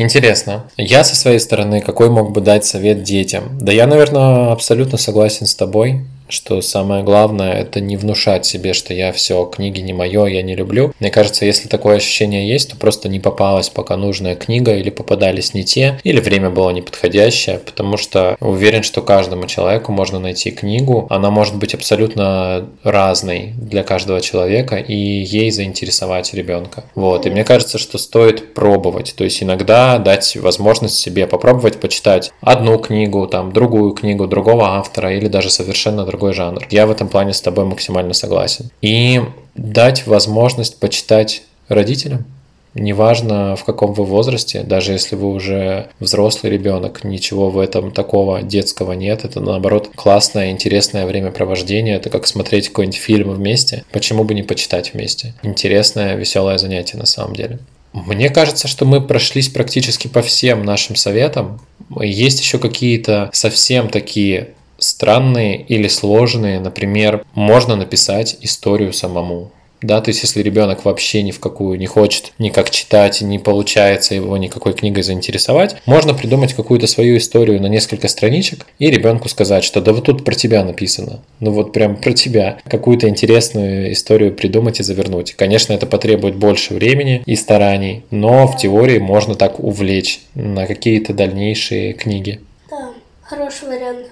Интересно. 0.00 0.64
Я 0.78 1.04
со 1.04 1.14
своей 1.14 1.38
стороны 1.38 1.82
какой 1.82 2.08
мог 2.08 2.32
бы 2.32 2.40
дать 2.40 2.64
совет 2.64 3.02
детям? 3.02 3.58
Да 3.60 3.70
я, 3.70 3.86
наверное, 3.86 4.50
абсолютно 4.50 4.96
согласен 4.96 5.44
с 5.44 5.54
тобой, 5.54 6.06
что 6.30 6.60
самое 6.60 7.02
главное 7.02 7.52
это 7.52 7.80
не 7.80 7.96
внушать 7.96 8.46
себе, 8.46 8.72
что 8.72 8.94
я 8.94 9.12
все, 9.12 9.44
книги 9.46 9.80
не 9.80 9.92
мое, 9.92 10.26
я 10.26 10.42
не 10.42 10.54
люблю. 10.54 10.92
Мне 11.00 11.10
кажется, 11.10 11.44
если 11.44 11.68
такое 11.68 11.96
ощущение 11.96 12.48
есть, 12.48 12.70
то 12.70 12.76
просто 12.76 13.08
не 13.08 13.20
попалась 13.20 13.68
пока 13.68 13.96
нужная 13.96 14.36
книга, 14.36 14.74
или 14.74 14.90
попадались 14.90 15.54
не 15.54 15.64
те, 15.64 16.00
или 16.04 16.20
время 16.20 16.50
было 16.50 16.70
неподходящее, 16.70 17.58
потому 17.58 17.96
что 17.96 18.36
уверен, 18.40 18.82
что 18.82 19.02
каждому 19.02 19.46
человеку 19.46 19.92
можно 19.92 20.18
найти 20.18 20.50
книгу. 20.50 21.06
Она 21.10 21.30
может 21.30 21.56
быть 21.56 21.74
абсолютно 21.74 22.68
разной 22.82 23.52
для 23.56 23.82
каждого 23.82 24.20
человека, 24.20 24.76
и 24.76 24.94
ей 24.94 25.50
заинтересовать 25.50 26.32
ребенка. 26.34 26.84
Вот. 26.94 27.26
И 27.26 27.30
мне 27.30 27.44
кажется, 27.44 27.78
что 27.78 27.98
стоит 27.98 28.54
пробовать. 28.54 29.14
То 29.16 29.24
есть 29.24 29.42
иногда 29.42 29.98
дать 29.98 30.36
возможность 30.36 30.96
себе 30.96 31.26
попробовать 31.26 31.80
почитать 31.80 32.32
одну 32.40 32.78
книгу, 32.78 33.26
там, 33.26 33.52
другую 33.52 33.92
книгу 33.92 34.26
другого 34.26 34.76
автора 34.76 35.14
или 35.14 35.28
даже 35.28 35.50
совершенно 35.50 36.04
другой 36.20 36.34
жанр. 36.34 36.66
Я 36.70 36.86
в 36.86 36.90
этом 36.90 37.08
плане 37.08 37.32
с 37.32 37.40
тобой 37.40 37.64
максимально 37.64 38.12
согласен. 38.12 38.70
И 38.82 39.22
дать 39.54 40.06
возможность 40.06 40.78
почитать 40.78 41.42
родителям. 41.68 42.26
Неважно, 42.74 43.56
в 43.56 43.64
каком 43.64 43.94
вы 43.94 44.04
возрасте, 44.04 44.62
даже 44.62 44.92
если 44.92 45.16
вы 45.16 45.32
уже 45.32 45.88
взрослый 45.98 46.52
ребенок, 46.52 47.02
ничего 47.02 47.50
в 47.50 47.58
этом 47.58 47.90
такого 47.90 48.42
детского 48.42 48.92
нет. 48.92 49.24
Это, 49.24 49.40
наоборот, 49.40 49.90
классное, 49.96 50.50
интересное 50.50 51.06
времяпровождение. 51.06 51.96
Это 51.96 52.10
как 52.10 52.26
смотреть 52.26 52.68
какой-нибудь 52.68 53.00
фильм 53.00 53.30
вместе. 53.30 53.82
Почему 53.90 54.22
бы 54.24 54.34
не 54.34 54.42
почитать 54.42 54.92
вместе? 54.94 55.34
Интересное, 55.42 56.14
веселое 56.14 56.58
занятие 56.58 56.98
на 56.98 57.06
самом 57.06 57.34
деле. 57.34 57.58
Мне 57.92 58.30
кажется, 58.30 58.68
что 58.68 58.84
мы 58.84 59.00
прошлись 59.00 59.48
практически 59.48 60.06
по 60.06 60.22
всем 60.22 60.62
нашим 60.64 60.94
советам. 60.94 61.60
Есть 62.00 62.40
еще 62.40 62.58
какие-то 62.58 63.30
совсем 63.32 63.88
такие 63.88 64.50
странные 64.80 65.60
или 65.62 65.88
сложные. 65.88 66.60
Например, 66.60 67.24
можно 67.34 67.76
написать 67.76 68.36
историю 68.40 68.92
самому. 68.92 69.52
Да, 69.82 70.00
то 70.00 70.10
есть 70.10 70.22
если 70.22 70.42
ребенок 70.42 70.84
вообще 70.84 71.22
ни 71.22 71.30
в 71.30 71.40
какую 71.40 71.78
не 71.78 71.86
хочет 71.86 72.32
никак 72.38 72.70
читать, 72.70 73.22
не 73.22 73.38
получается 73.38 74.14
его 74.14 74.36
никакой 74.36 74.74
книгой 74.74 75.02
заинтересовать, 75.02 75.76
можно 75.86 76.12
придумать 76.12 76.52
какую-то 76.52 76.86
свою 76.86 77.16
историю 77.16 77.62
на 77.62 77.66
несколько 77.66 78.08
страничек 78.08 78.66
и 78.78 78.90
ребенку 78.90 79.28
сказать, 79.28 79.64
что 79.64 79.80
да 79.80 79.92
вот 79.92 80.04
тут 80.04 80.24
про 80.24 80.34
тебя 80.34 80.64
написано, 80.64 81.20
ну 81.40 81.52
вот 81.52 81.72
прям 81.72 81.96
про 81.96 82.12
тебя, 82.12 82.58
какую-то 82.68 83.08
интересную 83.08 83.92
историю 83.92 84.34
придумать 84.34 84.80
и 84.80 84.82
завернуть. 84.82 85.32
Конечно, 85.32 85.72
это 85.72 85.86
потребует 85.86 86.36
больше 86.36 86.74
времени 86.74 87.22
и 87.24 87.34
стараний, 87.34 88.04
но 88.10 88.46
в 88.46 88.58
теории 88.58 88.98
можно 88.98 89.34
так 89.34 89.60
увлечь 89.60 90.20
на 90.34 90.66
какие-то 90.66 91.14
дальнейшие 91.14 91.94
книги. 91.94 92.40
Да, 92.68 92.90
хороший 93.22 93.68
вариант. 93.68 94.08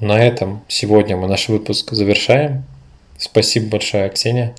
На 0.00 0.24
этом 0.24 0.62
сегодня 0.68 1.16
мы 1.16 1.26
наш 1.26 1.48
выпуск 1.48 1.92
завершаем. 1.92 2.64
Спасибо 3.18 3.70
большое, 3.70 4.08
Ксения. 4.10 4.54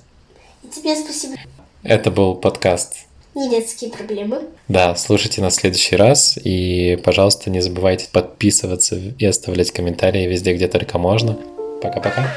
И 0.62 0.68
тебе 0.68 0.94
спасибо. 0.96 1.36
Это 1.82 2.10
был 2.10 2.34
подкаст 2.34 3.06
Не 3.34 3.48
детские 3.48 3.90
проблемы. 3.90 4.42
Да, 4.68 4.94
слушайте 4.96 5.40
нас 5.40 5.56
в 5.56 5.60
следующий 5.60 5.96
раз. 5.96 6.38
И, 6.42 6.98
пожалуйста, 7.02 7.48
не 7.48 7.60
забывайте 7.60 8.08
подписываться 8.12 8.96
и 8.96 9.24
оставлять 9.24 9.70
комментарии 9.70 10.26
везде, 10.26 10.52
где 10.54 10.68
только 10.68 10.98
можно. 10.98 11.38
Пока-пока. 11.80 12.28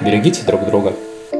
Берегите 0.00 0.42
друг 0.42 0.66
друга. 0.66 0.94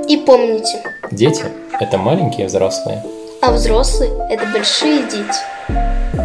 И 0.08 0.16
помните, 0.16 0.82
Дети– 1.10 1.44
это 1.80 1.98
маленькие 1.98 2.46
взрослые. 2.46 3.04
а 3.42 3.52
взрослые– 3.52 4.10
это 4.30 4.46
большие 4.46 5.02
дети. 5.02 6.23